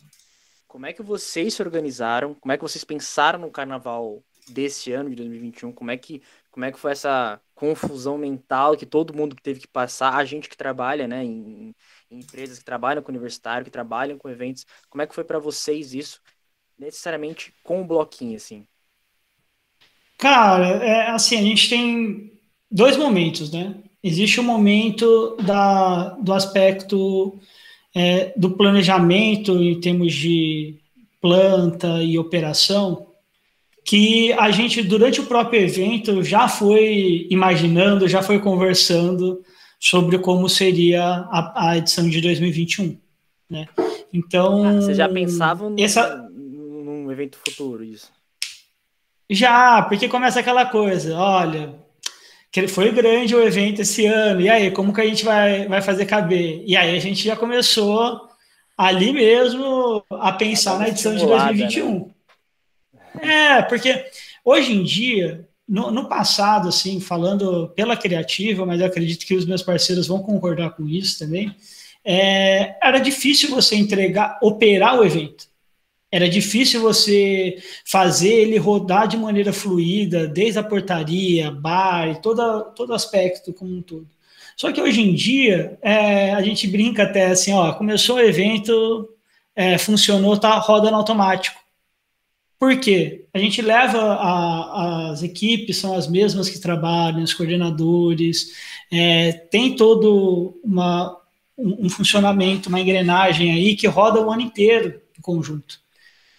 Como 0.68 0.88
é 0.88 0.92
que 0.92 1.04
vocês 1.04 1.54
se 1.54 1.62
organizaram? 1.62 2.34
Como 2.34 2.52
é 2.52 2.58
que 2.58 2.64
vocês 2.64 2.84
pensaram 2.84 3.38
no 3.38 3.52
carnaval 3.52 4.24
desse 4.50 4.92
ano 4.92 5.12
de 5.12 5.18
2021? 5.18 5.72
Como 5.72 5.92
é 5.92 5.98
que 5.98 6.24
como 6.50 6.66
é 6.66 6.72
que 6.72 6.80
foi 6.80 6.94
essa 6.94 7.40
confusão 7.54 8.18
mental 8.18 8.76
que 8.76 8.88
todo 8.88 9.14
mundo 9.14 9.36
teve 9.36 9.60
que 9.60 9.68
passar? 9.68 10.16
A 10.16 10.26
gente 10.26 10.50
que 10.50 10.58
trabalha, 10.58 11.08
né, 11.08 11.24
em, 11.24 11.76
em 12.10 12.20
empresas 12.20 12.58
que 12.58 12.66
trabalham 12.66 13.04
com 13.04 13.12
universitário, 13.12 13.66
que 13.66 13.72
trabalham 13.72 14.18
com 14.18 14.28
eventos, 14.30 14.66
como 14.90 15.04
é 15.04 15.06
que 15.06 15.14
foi 15.14 15.24
para 15.24 15.38
vocês 15.38 15.94
isso? 15.94 16.20
Necessariamente 16.76 17.54
com 17.64 17.82
o 17.82 17.86
bloquinho, 17.86 18.36
assim. 18.36 18.68
Cara, 20.24 20.68
é, 20.82 21.10
assim, 21.10 21.38
a 21.38 21.42
gente 21.42 21.70
tem 21.70 22.32
dois 22.72 22.96
momentos, 22.96 23.52
né? 23.52 23.76
Existe 24.02 24.40
o 24.40 24.44
momento 24.44 25.36
da, 25.46 26.12
do 26.12 26.32
aspecto 26.32 27.38
é, 27.94 28.32
do 28.38 28.52
planejamento 28.52 29.62
em 29.62 29.78
termos 29.82 30.14
de 30.14 30.76
planta 31.20 32.02
e 32.02 32.18
operação, 32.18 33.08
que 33.84 34.32
a 34.32 34.50
gente, 34.50 34.82
durante 34.82 35.20
o 35.20 35.26
próprio 35.26 35.60
evento, 35.60 36.24
já 36.24 36.48
foi 36.48 37.28
imaginando, 37.30 38.08
já 38.08 38.24
foi 38.24 38.40
conversando 38.40 39.44
sobre 39.78 40.18
como 40.20 40.48
seria 40.48 41.04
a, 41.04 41.72
a 41.72 41.78
edição 41.78 42.10
de 42.10 42.22
2021. 42.22 42.98
Né? 43.50 43.68
Então. 44.14 44.64
Ah, 44.64 44.74
vocês 44.76 44.96
já 44.96 45.10
pensavam 45.10 45.72
no, 45.72 45.82
essa... 45.82 46.16
num 46.32 47.12
evento 47.12 47.38
futuro, 47.46 47.84
isso? 47.84 48.10
Já, 49.30 49.82
porque 49.84 50.08
começa 50.08 50.40
aquela 50.40 50.66
coisa, 50.66 51.18
olha, 51.18 51.76
que 52.52 52.68
foi 52.68 52.92
grande 52.92 53.36
o 53.36 53.42
evento 53.42 53.82
esse 53.82 54.06
ano, 54.06 54.42
e 54.42 54.50
aí, 54.50 54.70
como 54.72 54.94
que 54.94 55.02
a 55.02 55.06
gente 55.06 55.26
vai, 55.26 55.68
vai 55.68 55.82
fazer 55.82 56.06
caber? 56.06 56.64
E 56.68 56.78
aí 56.78 56.96
a 56.96 57.00
gente 57.00 57.24
já 57.24 57.36
começou 57.36 58.30
ali 58.78 59.12
mesmo 59.12 60.04
a 60.12 60.32
pensar 60.32 60.78
na 60.78 60.90
edição 60.90 61.16
de 61.16 61.26
2021. 61.26 62.00
Né? 62.00 63.58
É, 63.58 63.62
porque 63.62 64.06
hoje 64.44 64.74
em 64.74 64.84
dia, 64.84 65.48
no, 65.68 65.92
no, 65.92 66.08
passado, 66.08 66.70
assim, 66.70 67.00
falando 67.00 67.72
pela 67.76 67.96
criativa, 67.96 68.66
mas 68.66 68.82
eu 68.82 68.88
acredito 68.88 69.26
que 69.26 69.36
os 69.36 69.46
meus 69.46 69.62
parceiros 69.62 70.08
vão 70.08 70.22
concordar 70.22 70.72
com 70.72 70.88
isso 70.88 71.20
também, 71.20 71.56
é, 72.04 72.76
era 72.86 73.00
difícil 73.00 73.50
você 73.50 73.76
entregar, 73.76 74.38
operar 74.42 75.00
o 75.00 75.06
evento. 75.06 75.48
Era 76.14 76.30
difícil 76.30 76.80
você 76.80 77.58
fazer 77.84 78.32
ele 78.32 78.60
rodar 78.60 79.08
de 79.08 79.18
maneira 79.18 79.52
fluida, 79.52 80.28
desde 80.28 80.60
a 80.60 80.64
portaria, 80.64 81.50
bar, 81.50 82.08
e 82.08 82.22
todo, 82.22 82.94
aspecto 82.94 83.52
como 83.52 83.76
um 83.76 83.82
todo. 83.82 84.08
Só 84.56 84.72
que 84.72 84.80
hoje 84.80 85.02
em 85.02 85.16
dia, 85.16 85.76
é, 85.82 86.32
a 86.36 86.42
gente 86.44 86.68
brinca 86.68 87.02
até 87.02 87.32
assim, 87.32 87.52
ó, 87.52 87.74
começou 87.74 88.18
o 88.18 88.20
evento, 88.20 89.10
é, 89.56 89.80
funcionou, 89.80 90.38
tá 90.38 90.56
rodando 90.60 90.98
automático. 90.98 91.60
Por 92.60 92.80
quê? 92.80 93.26
A 93.34 93.40
gente 93.40 93.60
leva 93.64 94.00
a, 94.00 95.10
as 95.10 95.24
equipes, 95.24 95.78
são 95.78 95.96
as 95.96 96.08
mesmas 96.08 96.48
que 96.48 96.60
trabalham, 96.60 97.24
os 97.24 97.34
coordenadores, 97.34 98.52
é, 98.92 99.32
tem 99.32 99.76
todo 99.76 100.60
uma, 100.64 101.20
um, 101.58 101.88
um, 101.88 101.90
funcionamento, 101.90 102.70
uma 102.70 102.80
engrenagem 102.80 103.52
aí 103.52 103.76
que 103.76 103.88
roda 103.88 104.22
o 104.22 104.32
ano 104.32 104.44
inteiro 104.44 105.02
em 105.18 105.22
conjunto. 105.22 105.82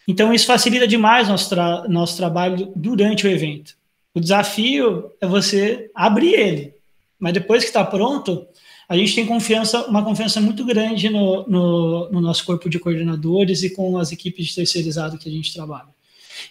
Então, 0.06 0.32
isso 0.32 0.46
facilita 0.46 0.86
demais 0.86 1.28
nosso, 1.28 1.48
tra 1.48 1.88
nosso 1.88 2.16
trabalho 2.16 2.72
durante 2.76 3.26
o 3.26 3.30
evento. 3.30 3.74
O 4.14 4.20
desafio 4.20 5.10
é 5.20 5.26
você 5.26 5.90
abrir 5.94 6.34
ele, 6.34 6.74
mas 7.18 7.32
depois 7.32 7.62
que 7.62 7.70
está 7.70 7.84
pronto, 7.84 8.46
a 8.88 8.96
gente 8.96 9.14
tem 9.14 9.26
confiança, 9.26 9.86
uma 9.86 10.04
confiança 10.04 10.40
muito 10.40 10.64
grande 10.64 11.08
no, 11.08 11.46
no, 11.48 12.10
no 12.10 12.20
nosso 12.20 12.44
corpo 12.44 12.68
de 12.68 12.78
coordenadores 12.78 13.62
e 13.62 13.70
com 13.70 13.96
as 13.96 14.12
equipes 14.12 14.46
de 14.46 14.54
terceirizado 14.54 15.18
que 15.18 15.28
a 15.28 15.32
gente 15.32 15.52
trabalha. 15.52 15.88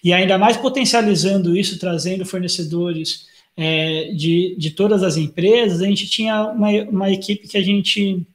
E 0.03 0.11
ainda 0.11 0.37
mais 0.37 0.57
potencializando 0.57 1.55
isso, 1.55 1.79
trazendo 1.79 2.25
fornecedores 2.25 3.27
é, 3.55 4.11
de, 4.13 4.55
de 4.57 4.71
todas 4.71 5.03
as 5.03 5.15
empresas, 5.15 5.81
a 5.81 5.85
gente 5.85 6.07
tinha 6.07 6.43
uma, 6.45 6.69
uma 6.89 7.11
equipe 7.11 7.47
que 7.47 7.57
a 7.57 7.63
gente 7.63 8.25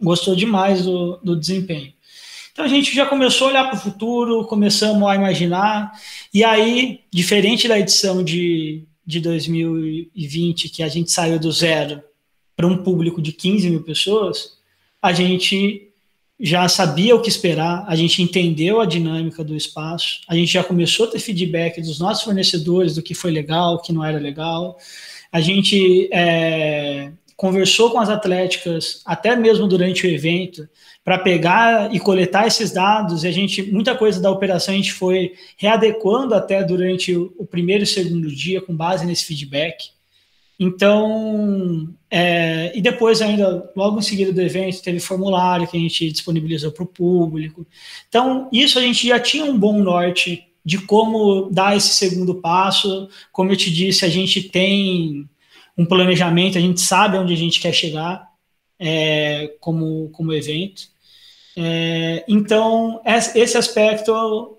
gostou 0.00 0.36
demais 0.36 0.84
do, 0.84 1.18
do 1.22 1.36
desempenho. 1.36 1.92
Então 2.52 2.64
a 2.64 2.68
gente 2.68 2.94
já 2.94 3.06
começou 3.06 3.46
a 3.46 3.50
olhar 3.50 3.64
para 3.64 3.78
o 3.78 3.80
futuro, 3.80 4.44
começamos 4.44 5.02
a 5.08 5.14
imaginar, 5.14 5.92
e 6.32 6.44
aí, 6.44 7.00
diferente 7.10 7.66
da 7.66 7.78
edição 7.78 8.22
de, 8.22 8.84
de 9.06 9.20
2020, 9.20 10.68
que 10.68 10.82
a 10.82 10.88
gente 10.88 11.10
saiu 11.10 11.38
do 11.38 11.50
zero 11.50 12.02
para 12.54 12.66
um 12.66 12.82
público 12.82 13.22
de 13.22 13.32
15 13.32 13.70
mil 13.70 13.82
pessoas, 13.82 14.58
a 15.00 15.12
gente 15.14 15.88
já 16.38 16.68
sabia 16.68 17.16
o 17.16 17.22
que 17.22 17.28
esperar, 17.28 17.84
a 17.88 17.96
gente 17.96 18.20
entendeu 18.20 18.80
a 18.80 18.86
dinâmica 18.86 19.42
do 19.42 19.56
espaço, 19.56 20.20
a 20.28 20.34
gente 20.34 20.52
já 20.52 20.62
começou 20.62 21.06
a 21.06 21.10
ter 21.10 21.20
feedback 21.20 21.80
dos 21.80 21.98
nossos 21.98 22.24
fornecedores 22.24 22.96
do 22.96 23.02
que 23.02 23.14
foi 23.14 23.30
legal, 23.30 23.76
o 23.76 23.78
que 23.78 23.92
não 23.92 24.04
era 24.04 24.18
legal, 24.18 24.76
a 25.30 25.40
gente 25.40 26.08
é, 26.12 27.12
conversou 27.42 27.90
com 27.90 27.98
as 27.98 28.08
atléticas 28.08 29.02
até 29.04 29.34
mesmo 29.34 29.66
durante 29.66 30.06
o 30.06 30.08
evento 30.08 30.68
para 31.02 31.18
pegar 31.18 31.92
e 31.92 31.98
coletar 31.98 32.46
esses 32.46 32.70
dados 32.70 33.24
e 33.24 33.26
a 33.26 33.32
gente 33.32 33.64
muita 33.64 33.96
coisa 33.96 34.22
da 34.22 34.30
operação 34.30 34.72
a 34.72 34.76
gente 34.76 34.92
foi 34.92 35.32
readequando 35.56 36.36
até 36.36 36.62
durante 36.62 37.16
o 37.16 37.44
primeiro 37.44 37.82
e 37.82 37.86
segundo 37.86 38.28
dia 38.28 38.60
com 38.60 38.76
base 38.76 39.04
nesse 39.04 39.24
feedback 39.24 39.90
então, 40.56 41.92
é, 42.08 42.70
e 42.78 42.80
depois 42.80 43.20
ainda, 43.20 43.68
logo 43.74 43.98
em 43.98 44.02
seguida 44.02 44.32
do 44.32 44.40
evento, 44.40 44.80
teve 44.80 45.00
formulário 45.00 45.66
que 45.66 45.76
a 45.76 45.80
gente 45.80 46.12
disponibilizou 46.12 46.70
para 46.70 46.84
o 46.84 46.86
público. 46.86 47.66
Então, 48.08 48.48
isso 48.52 48.78
a 48.78 48.82
gente 48.82 49.08
já 49.08 49.18
tinha 49.18 49.44
um 49.44 49.58
bom 49.58 49.80
norte 49.82 50.46
de 50.64 50.78
como 50.78 51.50
dar 51.50 51.76
esse 51.76 51.88
segundo 51.88 52.36
passo. 52.36 53.08
Como 53.32 53.50
eu 53.50 53.56
te 53.56 53.72
disse, 53.72 54.04
a 54.04 54.08
gente 54.08 54.40
tem 54.40 55.28
um 55.76 55.84
planejamento, 55.84 56.58
a 56.58 56.60
gente 56.60 56.80
sabe 56.80 57.16
onde 57.16 57.32
a 57.32 57.36
gente 57.36 57.60
quer 57.60 57.72
chegar 57.72 58.28
é, 58.78 59.54
como, 59.60 60.10
como 60.10 60.32
evento. 60.32 60.82
É, 61.56 62.24
então, 62.28 63.00
esse 63.04 63.56
aspecto 63.56 64.58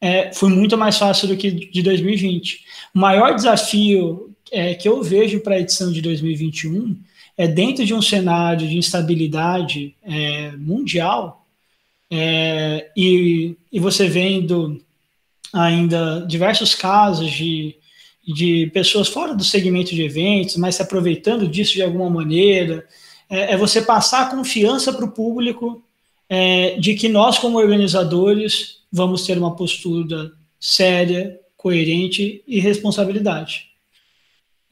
é, 0.00 0.32
foi 0.32 0.48
muito 0.48 0.76
mais 0.76 0.98
fácil 0.98 1.28
do 1.28 1.36
que 1.36 1.50
de 1.50 1.82
2020. 1.82 2.64
O 2.94 2.98
maior 2.98 3.34
desafio 3.34 4.34
é, 4.52 4.74
que 4.74 4.88
eu 4.88 5.02
vejo 5.02 5.40
para 5.40 5.56
a 5.56 5.60
edição 5.60 5.90
de 5.90 6.00
2021 6.00 6.96
é 7.36 7.46
dentro 7.46 7.84
de 7.84 7.92
um 7.92 8.00
cenário 8.00 8.66
de 8.66 8.76
instabilidade 8.76 9.94
é, 10.02 10.52
mundial 10.52 11.46
é, 12.10 12.90
e, 12.96 13.56
e 13.72 13.80
você 13.80 14.08
vendo 14.08 14.80
ainda 15.52 16.24
diversos 16.26 16.74
casos 16.74 17.30
de, 17.30 17.76
de 18.26 18.70
pessoas 18.74 19.08
fora 19.08 19.34
do 19.34 19.44
segmento 19.44 19.94
de 19.94 20.02
eventos, 20.02 20.56
mas 20.56 20.74
se 20.74 20.82
aproveitando 20.82 21.46
disso 21.46 21.74
de 21.74 21.82
alguma 21.82 22.10
maneira, 22.10 22.84
é, 23.30 23.52
é 23.52 23.56
você 23.56 23.80
passar 23.80 24.22
a 24.22 24.30
confiança 24.30 24.92
para 24.92 25.04
o 25.04 25.12
público 25.12 25.82
é, 26.28 26.76
de 26.78 26.94
que 26.94 27.08
nós, 27.08 27.38
como 27.38 27.58
organizadores, 27.58 28.78
vamos 28.90 29.24
ter 29.24 29.38
uma 29.38 29.54
postura 29.54 30.32
séria, 30.58 31.38
coerente 31.56 32.42
e 32.46 32.58
responsabilidade. 32.58 33.66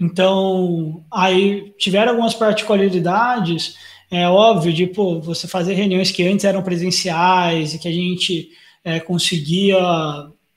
Então, 0.00 1.04
aí 1.12 1.72
tiveram 1.78 2.12
algumas 2.12 2.34
particularidades, 2.34 3.76
é 4.10 4.28
óbvio, 4.28 4.72
de 4.72 4.86
pô, 4.88 5.20
você 5.20 5.46
fazer 5.46 5.74
reuniões 5.74 6.10
que 6.10 6.26
antes 6.26 6.44
eram 6.44 6.62
presenciais 6.62 7.74
e 7.74 7.78
que 7.78 7.88
a 7.88 7.92
gente 7.92 8.50
é, 8.82 8.98
conseguia 8.98 9.78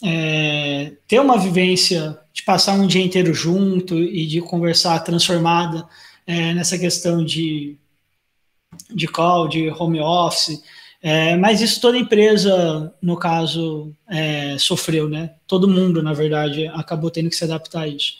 é, 0.04 0.94
ter 1.08 1.20
uma 1.20 1.38
vivência 1.38 2.18
de 2.34 2.44
passar 2.44 2.74
um 2.74 2.88
dia 2.88 3.04
inteiro 3.04 3.34
junto 3.34 3.98
e 3.98 4.26
de 4.28 4.42
conversar 4.42 5.00
transformada 5.00 5.88
é, 6.26 6.54
nessa 6.54 6.78
questão 6.78 7.24
de, 7.24 7.78
de 8.94 9.08
call, 9.08 9.48
de 9.48 9.70
home 9.70 10.00
office. 10.00 10.62
É, 11.02 11.36
mas 11.38 11.62
isso 11.62 11.80
toda 11.80 11.98
empresa, 11.98 12.94
no 13.02 13.18
caso, 13.18 13.94
é, 14.10 14.58
sofreu, 14.58 15.08
né? 15.08 15.36
Todo 15.48 15.68
mundo, 15.68 16.02
na 16.02 16.14
verdade, 16.14 16.68
acabou 16.68 17.10
tendo 17.10 17.30
que 17.30 17.36
se 17.36 17.44
adaptar 17.44 17.82
a 17.82 17.88
isso. 17.88 18.16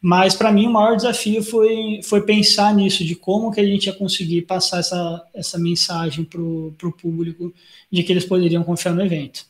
Mas 0.00 0.34
para 0.34 0.50
mim 0.50 0.66
o 0.66 0.72
maior 0.72 0.96
desafio 0.96 1.42
foi, 1.42 2.00
foi 2.02 2.22
pensar 2.22 2.74
nisso, 2.74 3.04
de 3.04 3.14
como 3.14 3.52
que 3.52 3.60
a 3.60 3.64
gente 3.64 3.86
ia 3.86 3.92
conseguir 3.92 4.42
passar 4.42 4.78
essa, 4.78 5.22
essa 5.34 5.58
mensagem 5.58 6.24
para 6.24 6.40
o 6.40 6.94
público 6.98 7.52
de 7.92 8.02
que 8.02 8.10
eles 8.10 8.24
poderiam 8.24 8.64
confiar 8.64 8.94
no 8.94 9.04
evento. 9.04 9.44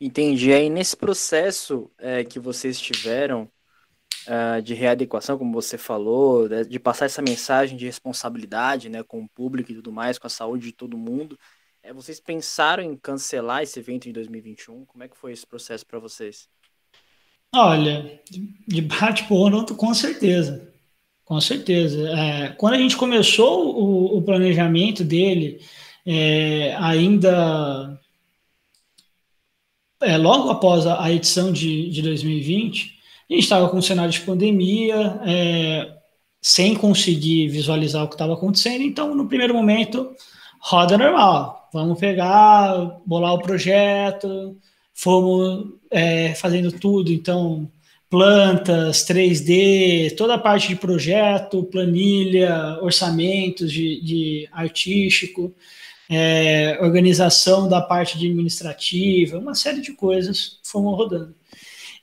Entendi. 0.00 0.52
Aí 0.52 0.68
nesse 0.68 0.96
processo 0.96 1.90
é, 1.98 2.22
que 2.24 2.38
vocês 2.38 2.78
tiveram 2.80 3.50
uh, 4.26 4.60
de 4.62 4.74
readequação, 4.74 5.38
como 5.38 5.52
você 5.52 5.78
falou, 5.78 6.48
de, 6.48 6.64
de, 6.64 6.78
passar 6.78 7.06
essa 7.06 7.22
mensagem 7.22 7.76
de 7.76 7.86
responsabilidade 7.86 8.88
né, 8.88 9.02
com 9.02 9.22
o 9.22 9.28
público 9.28 9.72
e 9.72 9.74
tudo 9.74 9.92
mais, 9.92 10.18
com 10.18 10.26
a 10.26 10.30
saúde 10.30 10.66
de 10.66 10.72
todo 10.72 10.98
mundo, 10.98 11.38
é, 11.82 11.92
vocês 11.92 12.20
pensaram 12.20 12.82
em 12.82 12.96
cancelar 12.96 13.62
esse 13.62 13.78
evento 13.78 14.08
em 14.08 14.12
2021? 14.12 14.84
Como 14.84 15.04
é 15.04 15.08
que 15.08 15.16
foi 15.16 15.32
esse 15.32 15.46
processo 15.46 15.86
para 15.86 15.98
vocês? 15.98 16.48
Olha, 17.54 18.20
de 18.66 18.82
bate-porra, 18.82 19.64
com 19.64 19.94
certeza. 19.94 20.72
Com 21.24 21.40
certeza. 21.40 22.08
É, 22.10 22.48
quando 22.50 22.74
a 22.74 22.78
gente 22.78 22.96
começou 22.96 23.76
o, 23.76 24.18
o 24.18 24.22
planejamento 24.22 25.02
dele, 25.02 25.60
é, 26.04 26.74
ainda 26.76 27.98
é, 30.02 30.16
logo 30.16 30.50
após 30.50 30.86
a, 30.86 31.02
a 31.02 31.12
edição 31.12 31.52
de, 31.52 31.90
de 31.90 32.02
2020, 32.02 32.96
a 33.28 33.32
gente 33.32 33.42
estava 33.42 33.68
com 33.68 33.78
um 33.78 33.82
cenário 33.82 34.12
de 34.12 34.20
pandemia, 34.20 35.20
é, 35.24 35.96
sem 36.40 36.74
conseguir 36.74 37.48
visualizar 37.48 38.04
o 38.04 38.08
que 38.08 38.14
estava 38.14 38.34
acontecendo. 38.34 38.82
Então, 38.82 39.14
no 39.14 39.26
primeiro 39.26 39.52
momento, 39.54 40.14
roda 40.60 40.96
normal. 40.96 41.68
Vamos 41.72 41.98
pegar, 41.98 43.00
bolar 43.04 43.34
o 43.34 43.42
projeto, 43.42 44.56
fomos 44.94 45.66
é, 45.90 46.34
fazendo 46.34 46.70
tudo. 46.70 47.12
Então, 47.12 47.68
plantas, 48.08 49.04
3D, 49.04 50.14
toda 50.16 50.34
a 50.34 50.38
parte 50.38 50.68
de 50.68 50.76
projeto, 50.76 51.64
planilha, 51.64 52.78
orçamentos 52.80 53.72
de, 53.72 54.00
de 54.00 54.48
artístico, 54.52 55.52
é, 56.10 56.78
organização 56.80 57.68
da 57.68 57.80
parte 57.80 58.16
administrativa, 58.16 59.38
uma 59.38 59.54
série 59.54 59.80
de 59.80 59.92
coisas 59.92 60.58
fomos 60.62 60.96
rodando. 60.96 61.34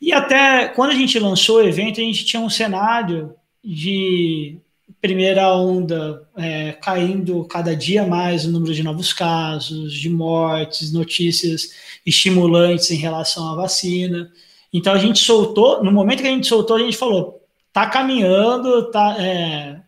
E 0.02 0.12
até 0.12 0.68
quando 0.68 0.92
a 0.92 0.96
gente 0.96 1.18
lançou 1.20 1.58
o 1.58 1.68
evento, 1.68 2.02
a 2.02 2.04
gente 2.04 2.26
tinha 2.26 2.42
um 2.42 2.50
cenário 2.50 3.34
de 3.64 4.58
primeira 5.02 5.54
onda 5.54 6.28
é, 6.38 6.74
caindo 6.74 7.44
cada 7.46 7.76
dia 7.76 8.06
mais 8.06 8.46
o 8.46 8.52
número 8.52 8.74
de 8.74 8.84
novos 8.84 9.12
casos, 9.12 9.94
de 9.94 10.10
mortes, 10.10 10.92
notícias 10.92 11.72
estimulantes 12.06 12.92
em 12.92 12.98
relação 12.98 13.52
à 13.52 13.56
vacina. 13.56 14.32
Então 14.74 14.94
a 14.94 14.98
gente 14.98 15.20
soltou, 15.20 15.84
no 15.84 15.92
momento 15.92 16.22
que 16.22 16.28
a 16.28 16.32
gente 16.32 16.48
soltou, 16.48 16.78
a 16.78 16.80
gente 16.80 16.98
falou, 16.98 17.42
tá 17.72 17.90
caminhando, 17.90 18.92
tá, 18.92 19.16
é, 19.20 19.82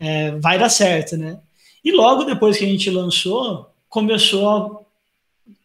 é, 0.00 0.30
vai 0.38 0.58
dar 0.58 0.68
certo, 0.68 1.16
né? 1.16 1.38
E 1.84 1.90
logo 1.92 2.24
depois 2.24 2.56
que 2.56 2.64
a 2.64 2.68
gente 2.68 2.90
lançou, 2.90 3.70
começou 3.88 4.86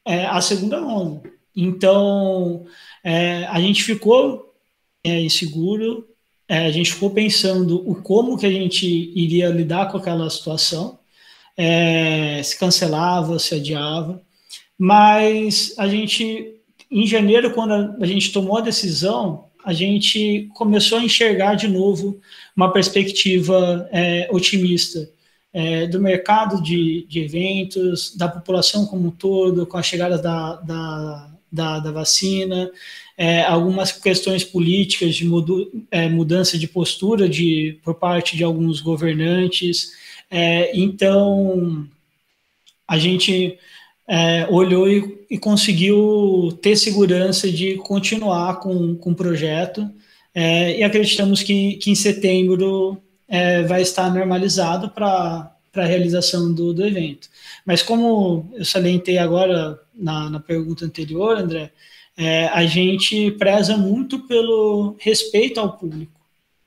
a, 0.06 0.12
é, 0.12 0.26
a 0.26 0.42
segunda 0.42 0.82
onda. 0.82 1.22
Então 1.56 2.66
é, 3.04 3.46
a 3.46 3.60
gente 3.60 3.84
ficou 3.84 4.54
é, 5.04 5.22
inseguro, 5.22 6.08
é, 6.48 6.66
a 6.66 6.72
gente 6.72 6.94
ficou 6.94 7.10
pensando 7.10 7.90
o 7.90 7.96
como 7.96 8.38
que 8.38 8.46
a 8.46 8.52
gente 8.52 8.86
iria 8.86 9.50
lidar 9.50 9.92
com 9.92 9.98
aquela 9.98 10.30
situação, 10.30 11.00
é, 11.56 12.42
se 12.44 12.58
cancelava, 12.58 13.40
se 13.40 13.56
adiava, 13.56 14.22
mas 14.78 15.74
a 15.78 15.88
gente, 15.88 16.56
em 16.92 17.08
janeiro, 17.08 17.52
quando 17.52 17.74
a, 17.74 17.96
a 18.02 18.06
gente 18.06 18.32
tomou 18.32 18.58
a 18.58 18.62
decisão, 18.62 19.46
a 19.66 19.74
gente 19.74 20.50
começou 20.54 21.00
a 21.00 21.04
enxergar 21.04 21.56
de 21.56 21.68
novo 21.68 22.20
uma 22.56 22.72
perspectiva 22.72 23.88
é, 23.92 24.28
otimista 24.32 25.10
é, 25.54 25.88
do 25.88 26.00
mercado 26.00 26.62
de, 26.62 27.06
de, 27.08 27.20
eventos, 27.20 28.16
da 28.16 28.28
população 28.28 28.86
como 28.86 29.08
um 29.08 29.12
todo, 29.12 29.66
com 29.66 29.78
a 29.78 29.84
chegada 29.84 30.18
da, 30.18 30.56
da, 30.58 31.32
da, 31.52 31.80
da 31.80 31.92
vacina, 31.92 32.70
é, 33.18 33.42
algumas 33.44 33.92
questões 33.92 34.44
políticas 34.44 35.16
de 35.16 35.26
mudu, 35.26 35.72
é, 35.90 36.08
mudança 36.08 36.58
de 36.58 36.68
postura 36.68 37.28
de, 37.28 37.80
por 37.84 37.96
parte 37.96 38.38
de 38.38 38.44
alguns 38.44 38.80
governantes. 38.80 39.92
É, 40.30 40.78
então, 40.78 41.88
a 42.88 42.98
gente 43.00 43.58
é, 44.08 44.48
olhou 44.50 44.90
e, 44.90 45.26
e, 45.30 45.38
conseguiu 45.38 46.58
ter 46.62 46.76
segurança 46.76 47.52
de 47.52 47.76
continuar 47.78 48.60
com, 48.60 48.96
com 48.96 49.12
o 49.12 49.16
projeto 49.16 49.90
é, 50.34 50.80
e 50.80 50.84
acreditamos 50.84 51.42
que, 51.42 51.74
que 51.78 51.90
em 51.90 51.96
setembro 51.96 53.02
é, 53.28 53.64
vai 53.64 53.82
estar 53.82 54.14
normalizado 54.14 54.90
para 54.90 55.52
a 55.76 55.86
realização 55.86 56.54
do, 56.54 56.74
do 56.74 56.86
evento. 56.86 57.30
Mas 57.66 57.82
como 57.82 58.50
eu 58.54 58.66
salientei 58.66 59.18
agora 59.18 59.80
na, 59.94 60.30
na 60.30 60.40
pergunta 60.40 60.86
anterior, 60.86 61.38
André, 61.38 61.72
é, 62.18 62.48
a 62.48 62.66
gente 62.66 63.32
preza 63.32 63.78
muito 63.78 64.20
pelo 64.28 64.96
respeito 65.00 65.60
ao 65.60 65.78
público, 65.78 66.20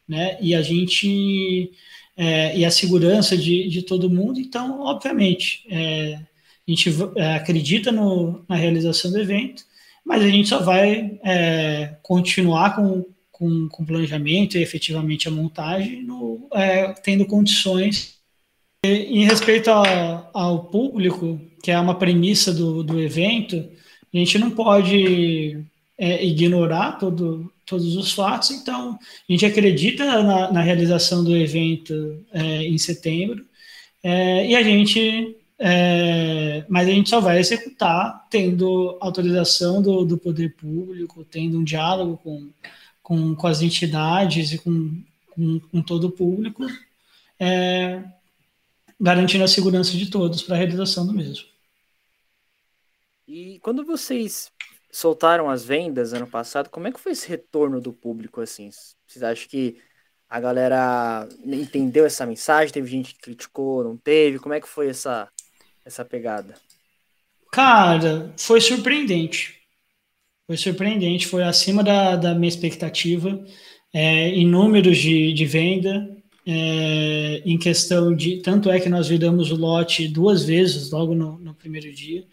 né? 0.07 0.39
E 0.41 0.55
a 0.55 0.63
gente 0.63 1.73
é, 2.17 2.57
e 2.57 2.65
a 2.67 2.71
segurança 2.71 3.35
de, 3.37 3.67
de 3.69 3.83
todo 3.83 4.11
mundo. 4.11 4.39
Então, 4.39 4.83
obviamente, 4.83 5.65
é, 5.71 6.15
a 6.15 6.71
gente 6.71 6.91
é, 7.17 7.35
acredita 7.35 7.91
no, 7.91 8.45
na 8.47 8.57
realização 8.57 9.11
do 9.11 9.19
evento, 9.19 9.65
mas 10.05 10.23
a 10.23 10.29
gente 10.29 10.49
só 10.49 10.59
vai 10.59 11.19
é, 11.25 11.97
continuar 12.03 12.77
com, 12.77 13.05
com, 13.41 13.69
com 13.71 13.87
planejamento 13.87 14.59
e 14.59 14.63
efetivamente 14.63 15.27
a 15.27 15.31
montagem, 15.31 16.03
no, 16.03 16.47
é, 16.53 16.93
tendo 17.03 17.25
condições. 17.25 18.17
E, 18.85 18.91
em 18.91 19.25
respeito 19.25 19.71
ao, 19.71 20.31
ao 20.35 20.65
público, 20.65 21.41
que 21.63 21.71
é 21.71 21.81
uma 21.81 21.95
premissa 21.95 22.53
do, 22.53 22.85
do 22.85 23.01
evento, 23.01 23.57
a 24.13 24.17
gente 24.19 24.39
não 24.39 24.51
pode 24.51 25.59
é, 25.97 26.23
ignorar 26.23 26.99
todo, 26.99 27.51
todos 27.65 27.97
os 27.97 28.13
fatos, 28.13 28.51
então 28.51 28.99
a 29.27 29.33
gente 29.33 29.47
acredita 29.47 30.23
na, 30.23 30.53
na 30.53 30.61
realização 30.61 31.25
do 31.25 31.35
evento 31.35 32.23
é, 32.33 32.65
em 32.65 32.77
setembro 32.77 33.47
é, 34.03 34.49
e 34.49 34.55
a 34.55 34.63
gente, 34.63 35.35
é, 35.59 36.63
mas 36.69 36.89
a 36.89 36.91
gente 36.91 37.09
só 37.09 37.21
vai 37.21 37.39
executar 37.39 38.27
tendo 38.31 38.99
autorização 39.01 39.81
do, 39.81 40.05
do 40.05 40.19
poder 40.19 40.55
público, 40.57 41.25
tendo 41.25 41.59
um 41.59 41.65
diálogo 41.65 42.19
com, 42.23 42.51
com, 43.11 43.35
com 43.35 43.49
as 43.49 43.61
entidades 43.61 44.53
e 44.53 44.59
com, 44.59 45.03
com, 45.31 45.59
com 45.59 45.83
todo 45.83 46.07
o 46.07 46.13
público, 46.13 46.65
é, 47.41 48.05
garantindo 49.01 49.43
a 49.43 49.49
segurança 49.49 49.97
de 49.97 50.09
todos 50.09 50.43
para 50.43 50.55
a 50.55 50.59
realização 50.59 51.05
do 51.05 51.13
mesmo. 51.13 51.45
E 53.27 53.59
quando 53.65 53.85
vocês 53.85 54.53
soltaram 54.93 55.51
as 55.51 55.65
vendas 55.65 56.13
ano 56.13 56.29
passado, 56.29 56.71
como 56.71 56.87
é 56.87 56.93
que 56.93 57.01
foi 57.01 57.11
esse 57.11 57.29
retorno 57.29 57.81
do 57.81 57.93
público 57.93 58.41
assim? 58.41 58.71
Vocês 59.05 59.25
acham 59.25 59.49
que 59.49 59.83
a 60.29 60.39
galera 60.39 61.29
entendeu 61.45 62.07
essa 62.07 62.25
mensagem? 62.25 62.73
Teve 62.73 62.89
gente 62.89 63.15
que 63.15 63.23
criticou, 63.23 63.83
não 63.83 63.97
teve? 63.97 64.39
Como 64.39 64.55
é 64.55 64.61
que 64.61 64.69
foi 64.69 64.89
essa 64.89 65.29
essa 65.85 66.05
pegada? 66.05 66.55
Cara, 67.51 68.33
foi 68.37 68.61
surpreendente. 68.61 69.60
Foi 70.51 70.57
surpreendente, 70.57 71.29
foi 71.29 71.45
acima 71.45 71.81
da, 71.81 72.17
da 72.17 72.35
minha 72.35 72.49
expectativa. 72.49 73.41
É, 73.93 74.31
em 74.31 74.45
números 74.45 74.99
de, 74.99 75.33
de 75.33 75.47
venda, 75.47 76.11
é, 76.45 77.41
em 77.47 77.57
questão 77.57 78.13
de. 78.13 78.39
Tanto 78.39 78.69
é 78.69 78.81
que 78.81 78.89
nós 78.89 79.07
viramos 79.07 79.53
o 79.53 79.55
lote 79.55 80.09
duas 80.09 80.43
vezes 80.43 80.91
logo 80.91 81.15
no, 81.15 81.39
no 81.39 81.55
primeiro 81.55 81.93
dia 81.95 82.25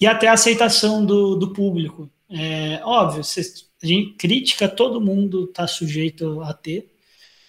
e 0.00 0.08
até 0.08 0.26
a 0.26 0.32
aceitação 0.32 1.06
do, 1.06 1.36
do 1.36 1.52
público. 1.52 2.10
É, 2.28 2.80
óbvio, 2.82 3.20
a 3.20 3.86
gente, 3.86 4.14
crítica 4.14 4.68
todo 4.68 5.00
mundo 5.00 5.44
está 5.44 5.68
sujeito 5.68 6.40
a 6.40 6.52
ter, 6.52 6.96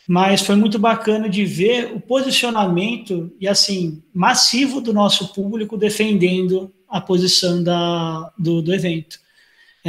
mas 0.08 0.44
foi 0.44 0.56
muito 0.56 0.78
bacana 0.78 1.28
de 1.28 1.44
ver 1.44 1.92
o 1.92 2.00
posicionamento 2.00 3.36
e 3.40 3.48
assim 3.48 4.04
massivo 4.14 4.80
do 4.80 4.94
nosso 4.94 5.34
público 5.34 5.76
defendendo 5.76 6.72
a 6.88 7.02
posição 7.02 7.64
da, 7.64 8.32
do, 8.38 8.62
do 8.62 8.72
evento. 8.72 9.26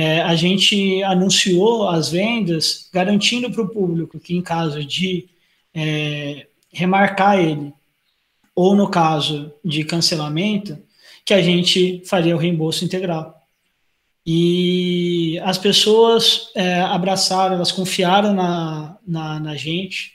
É, 0.01 0.21
a 0.21 0.37
gente 0.37 1.03
anunciou 1.03 1.89
as 1.89 2.09
vendas, 2.09 2.89
garantindo 2.93 3.51
para 3.51 3.63
o 3.63 3.69
público 3.69 4.21
que, 4.21 4.33
em 4.33 4.41
caso 4.41 4.85
de 4.85 5.29
é, 5.75 6.47
remarcar 6.73 7.41
ele, 7.41 7.73
ou 8.55 8.77
no 8.77 8.89
caso 8.89 9.53
de 9.65 9.83
cancelamento, 9.83 10.79
que 11.25 11.35
a 11.35 11.43
gente 11.43 12.01
faria 12.07 12.37
o 12.37 12.39
reembolso 12.39 12.85
integral. 12.85 13.43
E 14.25 15.37
as 15.43 15.59
pessoas 15.59 16.53
é, 16.55 16.81
abraçaram, 16.81 17.57
elas 17.57 17.73
confiaram 17.73 18.33
na, 18.33 18.97
na, 19.05 19.41
na 19.41 19.57
gente, 19.57 20.13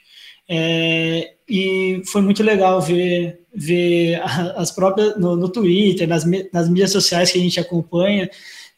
é, 0.48 1.34
e 1.46 2.00
foi 2.06 2.22
muito 2.22 2.42
legal 2.42 2.80
ver, 2.80 3.38
ver 3.54 4.18
as 4.56 4.70
próprias 4.70 5.18
no, 5.18 5.36
no 5.36 5.50
Twitter, 5.50 6.08
nas, 6.08 6.24
nas 6.50 6.70
mídias 6.70 6.90
sociais 6.90 7.30
que 7.30 7.38
a 7.38 7.42
gente 7.42 7.60
acompanha, 7.60 8.30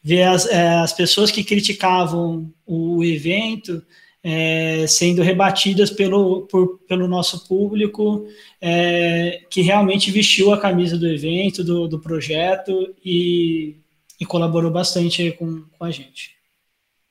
ver 0.03 0.23
as, 0.23 0.45
é, 0.45 0.75
as 0.75 0.93
pessoas 0.93 1.31
que 1.31 1.43
criticavam 1.43 2.53
o 2.65 3.03
evento 3.03 3.85
é, 4.23 4.85
sendo 4.87 5.21
rebatidas 5.21 5.89
pelo, 5.89 6.47
por, 6.47 6.79
pelo 6.79 7.07
nosso 7.07 7.47
público 7.47 8.27
é, 8.59 9.45
que 9.49 9.61
realmente 9.61 10.11
vestiu 10.11 10.51
a 10.51 10.59
camisa 10.59 10.97
do 10.97 11.07
evento, 11.07 11.63
do, 11.63 11.87
do 11.87 11.99
projeto 11.99 12.93
e, 13.03 13.77
e, 14.19 14.25
colaborou 14.25 14.69
bastante 14.71 15.31
com, 15.33 15.63
com 15.77 15.85
a 15.85 15.91
gente. 15.91 16.35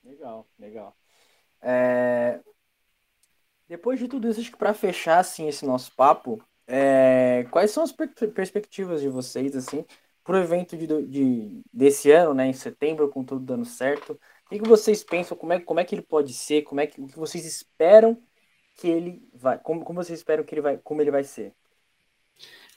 Legal, 0.04 0.46
legal. 0.58 0.96
É, 1.62 2.40
depois 3.68 3.98
de 3.98 4.08
tudo 4.08 4.28
isso, 4.28 4.40
acho 4.40 4.50
que 4.50 4.58
para 4.58 4.74
fechar 4.74 5.18
assim, 5.18 5.48
esse 5.48 5.64
nosso 5.64 5.92
papo, 5.92 6.42
é, 6.66 7.46
quais 7.50 7.70
são 7.70 7.82
as 7.82 7.92
per 7.92 8.08
perspectivas 8.32 9.00
de 9.00 9.08
vocês 9.08 9.56
assim 9.56 9.84
para 10.26 10.36
o 10.36 10.42
evento 10.42 10.76
de, 10.76 10.86
de, 11.06 11.62
desse 11.72 12.10
ano, 12.10 12.34
né, 12.34 12.48
em 12.48 12.52
setembro, 12.52 13.08
com 13.08 13.22
tudo 13.22 13.44
dando 13.44 13.64
certo? 13.64 14.18
O 14.46 14.48
que 14.48 14.68
vocês 14.68 15.04
pensam? 15.04 15.36
Como 15.36 15.52
é, 15.52 15.60
como 15.60 15.78
é 15.78 15.84
que 15.84 15.94
ele 15.94 16.02
pode 16.02 16.32
ser? 16.32 16.62
Como 16.62 16.80
é 16.80 16.86
que, 16.86 17.00
o 17.00 17.06
que 17.06 17.16
vocês 17.16 17.46
esperam 17.46 18.20
que 18.76 18.88
ele 18.88 19.22
vai? 19.32 19.56
Como, 19.58 19.84
como 19.84 20.02
vocês 20.02 20.18
esperam 20.18 20.44
que 20.44 20.52
ele 20.52 20.60
vai, 20.60 20.78
como 20.78 21.00
ele 21.00 21.12
vai 21.12 21.22
ser? 21.22 21.52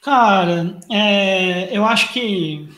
Cara, 0.01 0.79
é, 0.91 1.75
eu 1.75 1.83
acho 1.83 2.13
que 2.13 2.69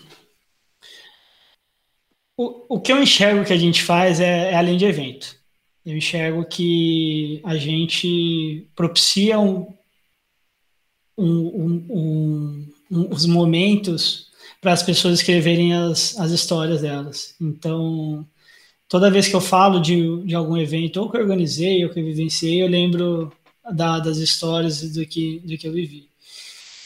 o, 2.37 2.75
o 2.75 2.79
que 2.79 2.93
eu 2.93 3.01
enxergo 3.01 3.45
que 3.45 3.53
a 3.53 3.57
gente 3.57 3.83
faz 3.83 4.21
é, 4.21 4.51
é 4.51 4.55
além 4.55 4.77
de 4.77 4.85
evento. 4.85 5.35
Eu 5.85 5.97
enxergo 5.97 6.45
que 6.45 7.41
a 7.43 7.57
gente 7.57 8.69
propicia 8.73 9.37
um, 9.37 9.67
um, 11.17 11.85
um, 12.89 13.09
os 13.09 13.25
momentos 13.25 14.30
para 14.61 14.73
as 14.73 14.83
pessoas 14.83 15.19
escreverem 15.19 15.73
as, 15.73 16.17
as 16.17 16.31
histórias 16.31 16.81
delas. 16.81 17.35
Então, 17.41 18.25
toda 18.87 19.11
vez 19.11 19.27
que 19.27 19.35
eu 19.35 19.41
falo 19.41 19.79
de, 19.79 20.23
de 20.23 20.35
algum 20.35 20.55
evento, 20.55 21.01
ou 21.01 21.09
que 21.09 21.17
eu 21.17 21.21
organizei, 21.21 21.83
ou 21.83 21.91
que 21.91 21.99
eu 21.99 22.05
vivenciei, 22.05 22.61
eu 22.61 22.67
lembro 22.67 23.33
da, 23.73 23.99
das 23.99 24.17
histórias 24.17 24.81
do 24.93 25.05
que, 25.05 25.39
do 25.39 25.57
que 25.57 25.67
eu 25.67 25.73
vivi. 25.73 26.11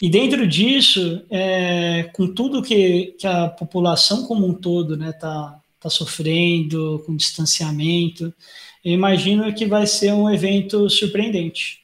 E 0.02 0.10
dentro 0.10 0.46
disso, 0.48 1.22
é, 1.30 2.10
com 2.14 2.28
tudo 2.28 2.62
que, 2.62 3.16
que 3.18 3.26
a 3.26 3.48
população 3.48 4.26
como 4.26 4.46
um 4.46 4.54
todo 4.54 4.94
está 4.94 5.06
né, 5.06 5.14
tá, 5.14 5.60
tá 5.80 5.90
sofrendo, 5.90 7.02
com 7.06 7.16
distanciamento, 7.16 8.34
eu 8.84 8.94
imagino 8.94 9.52
que 9.54 9.66
vai 9.66 9.88
ser 9.88 10.14
um 10.14 10.30
evento 10.30 10.88
surpreendente, 10.90 11.80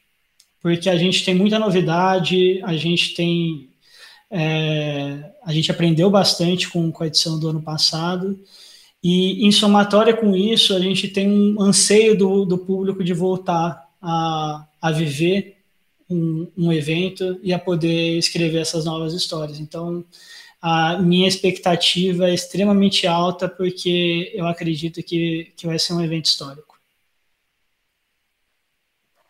porque 0.61 0.87
a 0.87 0.95
gente 0.95 1.25
tem 1.25 1.33
muita 1.33 1.57
novidade, 1.57 2.61
a 2.63 2.75
gente 2.75 3.15
tem. 3.15 3.70
É, 4.31 5.33
a 5.43 5.51
gente 5.51 5.69
aprendeu 5.69 6.09
bastante 6.09 6.69
com, 6.69 6.91
com 6.91 7.03
a 7.03 7.07
edição 7.07 7.37
do 7.37 7.49
ano 7.49 7.61
passado, 7.61 8.39
e 9.03 9.45
em 9.45 9.51
somatória 9.51 10.15
com 10.15 10.35
isso, 10.35 10.75
a 10.75 10.79
gente 10.79 11.07
tem 11.07 11.29
um 11.29 11.61
anseio 11.61 12.17
do, 12.17 12.45
do 12.45 12.57
público 12.57 13.03
de 13.03 13.13
voltar 13.13 13.89
a, 14.01 14.67
a 14.79 14.91
viver 14.91 15.57
um, 16.09 16.51
um, 16.57 16.71
evento 16.71 17.39
e 17.41 17.51
a 17.51 17.57
poder 17.57 18.17
escrever 18.17 18.59
essas 18.59 18.85
novas 18.85 19.13
histórias. 19.13 19.59
Então, 19.59 20.05
a 20.61 20.99
minha 20.99 21.27
expectativa 21.27 22.29
é 22.29 22.33
extremamente 22.33 23.07
alta, 23.07 23.49
porque 23.49 24.31
eu 24.35 24.45
acredito 24.45 25.01
que, 25.01 25.51
que 25.55 25.65
vai 25.65 25.79
ser 25.79 25.93
um 25.93 26.03
evento 26.03 26.25
histórico. 26.25 26.79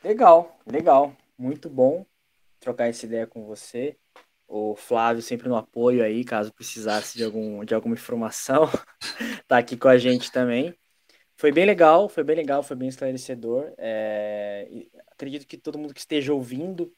Legal, 0.04 0.60
legal. 0.66 1.16
Muito 1.38 1.70
bom 1.70 2.06
trocar 2.60 2.88
essa 2.88 3.06
ideia 3.06 3.26
com 3.26 3.46
você. 3.46 3.96
O 4.54 4.76
Flávio 4.76 5.22
sempre 5.22 5.48
no 5.48 5.56
apoio 5.56 6.04
aí, 6.04 6.26
caso 6.26 6.54
precisasse 6.54 7.18
de, 7.18 7.24
algum, 7.24 7.64
de 7.64 7.74
alguma 7.74 7.96
informação, 7.96 8.70
tá 9.48 9.58
aqui 9.58 9.78
com 9.78 9.88
a 9.88 9.98
gente 9.98 10.30
também. 10.30 10.76
Foi 11.38 11.54
bem 11.54 11.66
legal, 11.66 12.10
foi 12.10 12.22
bem 12.22 12.36
legal, 12.36 12.62
foi 12.62 12.76
bem 12.76 12.90
esclarecedor. 12.90 13.72
É, 13.78 14.68
acredito 15.10 15.48
que 15.48 15.58
todo 15.58 15.80
mundo 15.80 15.94
que 15.94 16.02
esteja 16.02 16.34
ouvindo 16.34 16.92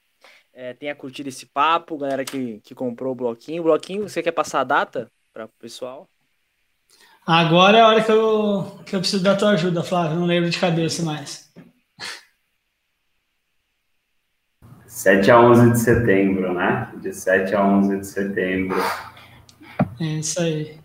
é, 0.51 0.73
tenha 0.73 0.95
curtido 0.95 1.29
esse 1.29 1.45
papo, 1.45 1.95
galera 1.95 2.25
que, 2.25 2.59
que 2.61 2.73
comprou 2.73 3.11
o 3.11 3.15
bloquinho. 3.15 3.61
O 3.61 3.65
bloquinho, 3.65 4.09
você 4.09 4.23
quer 4.23 4.31
passar 4.31 4.61
a 4.61 4.63
data 4.63 5.11
para 5.31 5.45
o 5.45 5.49
pessoal? 5.59 6.09
Agora 7.23 7.77
é 7.77 7.81
a 7.81 7.87
hora 7.87 8.03
que 8.03 8.11
eu, 8.11 8.79
que 8.83 8.95
eu 8.95 8.99
preciso 8.99 9.23
da 9.23 9.35
tua 9.35 9.51
ajuda, 9.51 9.83
Flávio. 9.83 10.19
Não 10.19 10.25
lembro 10.25 10.49
de 10.49 10.59
cabeça 10.59 11.03
mais. 11.03 11.53
7 14.93 15.31
a 15.31 15.41
11 15.41 15.71
de 15.71 15.79
setembro, 15.79 16.53
né? 16.53 16.93
De 17.01 17.11
7 17.11 17.55
a 17.55 17.65
11 17.65 17.97
de 17.97 18.05
setembro. 18.07 18.77
É 19.99 20.05
isso 20.05 20.39
aí. 20.39 20.79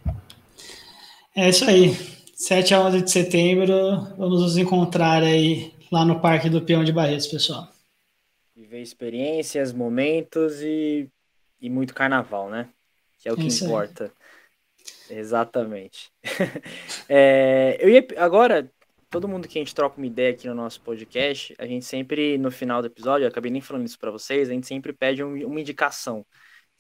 É 1.37 1.49
isso 1.51 1.65
aí. 1.67 1.95
7 2.35 2.75
a 2.75 2.81
11 2.81 3.03
de 3.03 3.11
setembro, 3.11 3.75
vamos 4.17 4.41
nos 4.41 4.57
encontrar 4.57 5.23
aí 5.23 5.75
lá 5.93 6.07
no 6.07 6.21
Parque 6.21 6.49
do 6.49 6.63
Peão 6.63 6.83
de 6.83 6.93
Barretos, 6.93 7.27
pessoal. 7.27 7.69
Viver 8.57 8.81
experiências, 8.81 9.75
momentos 9.75 10.63
e, 10.63 11.07
e 11.61 11.69
muito 11.69 11.95
carnaval, 11.95 12.49
né? 12.49 12.67
Que 13.19 13.29
é 13.29 13.33
o 13.33 13.37
que 13.37 13.43
é 13.43 13.47
importa. 13.47 14.11
Aí. 15.11 15.19
Exatamente. 15.19 16.11
é, 17.11 17.77
eu 17.79 17.91
ia 17.91 18.07
agora 18.17 18.71
todo 19.11 19.29
mundo 19.29 19.49
que 19.49 19.59
a 19.59 19.61
gente 19.61 19.75
troca 19.75 19.97
uma 19.97 20.07
ideia 20.07 20.31
aqui 20.31 20.47
no 20.47 20.55
nosso 20.55 20.81
podcast, 20.81 21.55
a 21.59 21.67
gente 21.67 21.85
sempre, 21.85 22.37
no 22.39 22.51
final 22.51 22.83
do 22.83 22.87
episódio, 22.87 23.25
eu 23.25 23.29
acabei 23.29 23.51
nem 23.51 23.61
falando 23.61 23.87
isso 23.87 23.99
para 23.99 24.11
vocês, 24.11 24.49
a 24.49 24.53
gente 24.53 24.67
sempre 24.67 24.93
pede 24.93 25.23
um, 25.23 25.47
uma 25.47 25.61
indicação. 25.61 26.25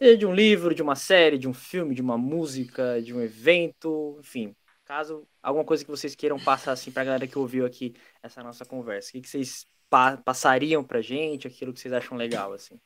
Seja 0.00 0.16
de 0.16 0.26
um 0.26 0.34
livro, 0.34 0.74
de 0.74 0.82
uma 0.82 0.94
série, 0.94 1.38
de 1.38 1.48
um 1.48 1.54
filme, 1.54 1.94
de 1.94 2.02
uma 2.02 2.16
música, 2.16 3.02
de 3.02 3.14
um 3.14 3.20
evento, 3.20 4.16
enfim. 4.20 4.54
Caso 4.84 5.26
alguma 5.42 5.64
coisa 5.64 5.84
que 5.84 5.90
vocês 5.90 6.14
queiram 6.14 6.38
passar 6.38 6.72
assim 6.72 6.90
pra 6.90 7.04
galera 7.04 7.26
que 7.26 7.38
ouviu 7.38 7.66
aqui 7.66 7.94
essa 8.22 8.42
nossa 8.42 8.64
conversa. 8.64 9.08
O 9.08 9.12
que, 9.12 9.20
que 9.22 9.28
vocês 9.28 9.66
pa 9.90 10.16
passariam 10.18 10.84
pra 10.84 11.00
gente, 11.00 11.46
aquilo 11.46 11.72
que 11.72 11.80
vocês 11.80 11.92
acham 11.92 12.16
legal, 12.16 12.52
assim? 12.52 12.78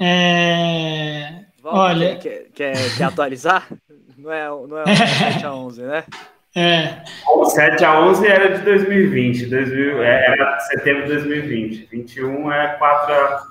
É... 0.00 1.46
Olha... 1.62 2.18
Quer, 2.18 2.50
quer, 2.50 2.96
quer 2.96 3.04
atualizar? 3.04 3.68
Não 4.16 4.32
é, 4.32 4.48
não 4.48 4.78
é 4.78 4.84
7 4.86 5.44
a 5.44 5.54
11, 5.54 5.82
né? 5.82 6.04
É. 6.56 7.04
O 7.28 7.44
7 7.44 7.84
a 7.84 8.00
11 8.00 8.26
era 8.26 8.56
de 8.56 8.64
2020, 8.64 9.44
2000, 9.44 10.02
é, 10.02 10.32
era 10.32 10.58
setembro 10.60 11.02
de 11.02 11.08
2020. 11.12 11.84
21 11.84 12.50
é 12.50 12.78
4 12.78 13.12
a, 13.12 13.48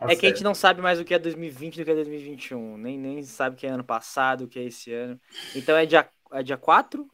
a 0.00 0.12
É 0.12 0.16
que 0.16 0.26
a 0.26 0.28
gente 0.28 0.44
não 0.44 0.54
sabe 0.54 0.82
mais 0.82 1.00
o 1.00 1.04
que 1.04 1.14
é 1.14 1.18
2020 1.18 1.78
do 1.78 1.84
que 1.86 1.90
é 1.90 1.94
2021. 1.94 2.76
Nem, 2.76 2.98
nem 2.98 3.22
sabe 3.22 3.56
o 3.56 3.58
que 3.58 3.66
é 3.66 3.70
ano 3.70 3.82
passado, 3.82 4.44
o 4.44 4.48
que 4.48 4.58
é 4.58 4.64
esse 4.64 4.92
ano. 4.92 5.18
Então 5.56 5.74
é 5.74 5.86
dia, 5.86 6.06
é 6.30 6.42
dia 6.42 6.58
4? 6.58 7.08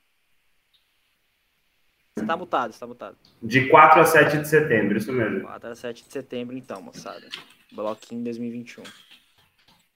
Você 2.16 2.27
tá 2.27 2.37
mutado, 2.37 2.72
você 2.72 2.81
tá 2.81 2.87
mutado. 2.88 3.16
De 3.40 3.68
4 3.68 4.01
a 4.01 4.05
7 4.05 4.38
de 4.38 4.48
setembro, 4.48 4.98
isso 4.98 5.12
mesmo. 5.12 5.42
4 5.42 5.70
a 5.70 5.74
7 5.77 6.05
de 6.05 6.12
setembro, 6.12 6.57
então, 6.57 6.83
moçada. 6.83 7.29
Bloquinho 7.72 8.24
2021. 8.24 8.83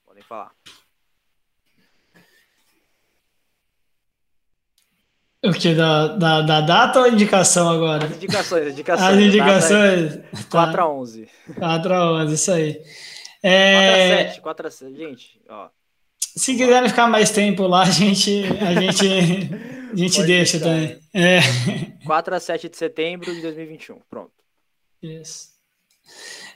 Podem 0.07 0.23
falar. 0.23 0.53
O 5.45 5.53
que? 5.53 5.75
Da, 5.75 6.09
da, 6.09 6.41
da 6.41 6.61
data 6.61 7.01
ou 7.01 7.09
indicação 7.09 7.69
agora? 7.69 8.07
As 8.07 8.17
indicações, 8.17 8.73
indicações. 8.73 9.09
As 9.09 9.19
indicações. 9.19 10.17
Tá. 10.49 10.67
4 10.67 10.83
a 10.83 10.89
11. 10.95 11.29
4 11.59 11.95
a 11.95 12.13
11, 12.23 12.35
isso 12.35 12.53
aí. 12.53 12.83
É... 13.43 13.83
4 13.85 14.23
a 14.23 14.31
7, 14.31 14.41
4 14.41 14.67
a 14.67 14.71
7. 14.71 14.97
Gente, 14.97 15.41
ó. 15.49 15.69
Se 16.19 16.57
quiserem 16.57 16.89
ficar 16.89 17.09
mais 17.09 17.31
tempo 17.31 17.67
lá, 17.67 17.83
a 17.83 17.91
gente, 17.91 18.45
a 18.61 18.73
gente, 18.81 19.07
a 19.93 19.97
gente 19.97 20.23
deixa 20.23 20.59
deixar. 20.59 20.61
também. 20.61 20.99
É. 21.13 21.41
4 22.07 22.35
a 22.37 22.41
7 22.41 22.69
de 22.69 22.77
setembro 22.77 23.35
de 23.35 23.43
2021. 23.43 23.99
Pronto. 24.09 24.31
Isso. 25.03 25.49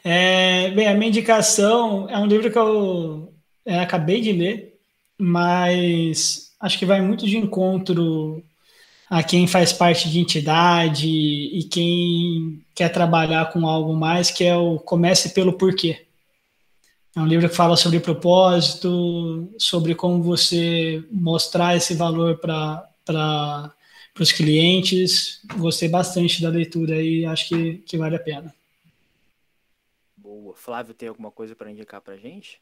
É, 0.05 0.70
bem, 0.70 0.87
a 0.87 0.94
minha 0.94 1.09
indicação 1.09 2.09
é 2.09 2.16
um 2.18 2.27
livro 2.27 2.53
que 2.53 2.59
eu 2.59 3.35
é, 3.64 3.81
acabei 3.81 4.20
de 4.20 4.33
ler, 4.33 4.79
mas 5.18 6.53
acho 6.61 6.79
que 6.79 6.87
vai 6.87 7.01
muito 7.01 7.27
de 7.27 7.37
encontro 7.37 8.44
a 9.09 9.23
quem 9.23 9.47
faz 9.47 9.73
parte 9.73 10.11
de 10.11 10.19
entidade 10.19 11.09
e 11.09 11.62
quem 11.64 12.64
quer 12.75 12.88
trabalhar 12.88 13.53
com 13.53 13.66
algo 13.66 13.95
mais, 13.95 14.31
que 14.31 14.45
é 14.45 14.57
o 14.57 14.79
Comece 14.79 15.33
pelo 15.33 15.53
Porquê. 15.53 16.07
É 17.14 17.21
um 17.21 17.27
livro 17.27 17.49
que 17.49 17.55
fala 17.55 17.77
sobre 17.77 18.01
propósito, 18.01 19.51
sobre 19.59 19.95
como 19.95 20.23
você 20.23 21.03
mostrar 21.11 21.77
esse 21.77 21.95
valor 21.95 22.38
para 22.38 23.73
os 24.21 24.33
clientes. 24.33 25.40
Gostei 25.57 25.88
bastante 25.88 26.42
da 26.42 26.51
leitura 26.51 27.01
e 27.01 27.25
acho 27.25 27.49
que, 27.49 27.79
que 27.79 27.97
vale 27.97 28.16
a 28.16 28.21
pena. 28.21 28.55
Boa. 30.16 30.55
Flávio, 30.55 30.92
tem 30.92 31.09
alguma 31.09 31.31
coisa 31.31 31.55
para 31.55 31.71
indicar 31.71 32.01
para 32.01 32.16
gente? 32.19 32.61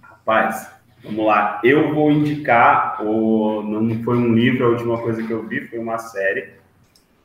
Rapaz, 0.00 0.70
Vamos 1.04 1.26
lá, 1.26 1.60
eu 1.64 1.92
vou 1.92 2.12
indicar, 2.12 3.04
o, 3.04 3.60
não 3.62 4.02
foi 4.04 4.16
um 4.16 4.32
livro, 4.32 4.66
a 4.66 4.68
última 4.68 5.02
coisa 5.02 5.20
que 5.26 5.32
eu 5.32 5.46
vi 5.48 5.66
foi 5.66 5.80
uma 5.80 5.98
série, 5.98 6.54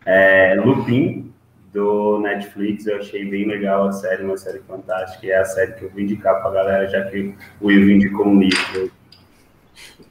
é, 0.03 0.55
Lupin, 0.55 1.31
do 1.71 2.19
Netflix, 2.19 2.87
eu 2.87 2.97
achei 2.97 3.23
bem 3.23 3.45
legal 3.45 3.87
a 3.87 3.91
série, 3.91 4.23
uma 4.23 4.35
série 4.35 4.59
fantástica, 4.59 5.27
e 5.27 5.29
é 5.29 5.37
a 5.37 5.45
série 5.45 5.73
que 5.73 5.83
eu 5.83 5.91
vou 5.91 5.99
indicar 5.99 6.41
para 6.41 6.49
a 6.49 6.53
galera, 6.53 6.87
já 6.87 7.07
que 7.07 7.35
o 7.61 7.71
Ivo 7.71 7.91
indicou 7.91 8.25
um 8.25 8.39
livro. 8.39 8.91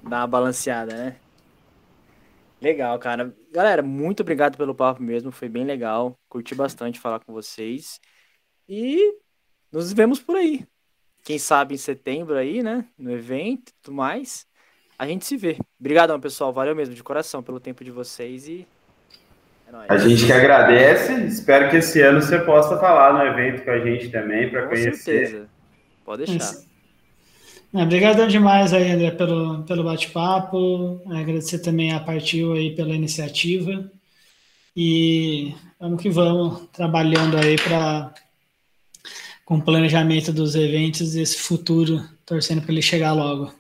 Dá 0.05 0.19
uma 0.19 0.27
balanceada, 0.29 0.95
né? 0.95 1.17
Legal, 2.63 2.97
cara. 3.01 3.35
Galera, 3.53 3.83
muito 3.83 4.21
obrigado 4.21 4.57
pelo 4.57 4.77
papo 4.77 5.03
mesmo, 5.03 5.33
foi 5.33 5.49
bem 5.49 5.65
legal, 5.65 6.17
curti 6.29 6.55
bastante 6.55 7.01
falar 7.01 7.19
com 7.19 7.33
vocês, 7.33 7.99
e 8.69 9.13
nos 9.73 9.93
vemos 9.93 10.21
por 10.21 10.37
aí 10.37 10.65
quem 11.27 11.41
sabe 11.41 11.75
em 11.75 11.77
setembro 11.77 12.37
aí, 12.37 12.63
né? 12.63 12.85
No 12.97 13.11
evento 13.11 13.71
e 13.71 13.75
tudo 13.83 13.97
mais. 13.97 14.47
A 14.97 15.09
gente 15.09 15.27
se 15.27 15.37
vê. 15.37 15.59
Obrigadão, 15.79 16.21
pessoal. 16.21 16.53
Valeu 16.53 16.75
mesmo, 16.75 16.95
de 16.95 17.03
coração, 17.03 17.43
pelo 17.43 17.59
tempo 17.59 17.83
de 17.83 17.91
vocês 17.91 18.47
e. 18.47 18.65
É 19.69 19.93
a 19.93 19.99
gente 19.99 20.25
que 20.25 20.33
agradece. 20.33 21.13
Espero 21.27 21.69
que 21.69 21.79
esse 21.79 22.01
ano 22.01 22.23
você 22.23 22.39
possa 22.39 22.79
falar 22.79 23.13
no 23.13 23.23
evento 23.25 23.65
com 23.65 23.73
a 23.73 23.81
gente 23.81 24.09
também 24.09 24.49
para 24.49 24.69
conhecer. 24.69 24.91
Com 24.91 24.97
certeza. 24.97 25.49
Pode 26.05 26.27
deixar. 26.27 26.61
Obrigadão 27.75 28.29
demais 28.29 28.73
aí, 28.73 28.93
André, 28.93 29.11
pelo, 29.11 29.65
pelo 29.65 29.83
bate-papo. 29.83 31.03
Agradecer 31.11 31.59
também 31.59 31.93
a 31.93 31.99
Partiu 31.99 32.53
aí 32.53 32.73
pela 32.73 32.95
iniciativa. 32.95 33.91
E 34.77 35.53
vamos 35.81 36.01
que 36.01 36.09
vamos, 36.09 36.69
trabalhando 36.69 37.37
aí 37.37 37.57
para 37.57 38.15
com 39.47 39.59
o 39.59 39.63
planejamento 39.65 40.33
dos 40.33 40.57
eventos 40.57 41.15
e 41.15 41.23
esse 41.23 41.39
futuro, 41.39 42.03
torcendo 42.27 42.63
para 42.63 42.73
ele 42.73 42.83
chegar 42.83 43.13
logo. 43.13 43.55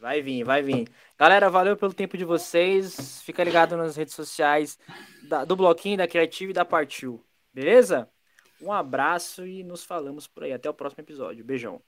Vai 0.00 0.20
vir, 0.20 0.42
vai 0.42 0.60
vir. 0.60 0.88
Galera, 1.16 1.48
valeu 1.48 1.76
pelo 1.76 1.94
tempo 1.94 2.18
de 2.18 2.24
vocês. 2.24 3.22
Fica 3.22 3.44
ligado 3.44 3.76
nas 3.76 3.94
redes 3.94 4.12
sociais 4.12 4.76
da, 5.22 5.44
do 5.44 5.54
Bloquinho, 5.54 5.98
da 5.98 6.08
Criativa 6.08 6.50
e 6.50 6.54
da 6.54 6.64
Partiu. 6.64 7.24
Beleza? 7.54 8.10
Um 8.60 8.72
abraço 8.72 9.46
e 9.46 9.62
nos 9.62 9.84
falamos 9.84 10.26
por 10.26 10.42
aí. 10.42 10.52
Até 10.52 10.68
o 10.68 10.74
próximo 10.74 11.02
episódio. 11.02 11.44
Beijão. 11.44 11.80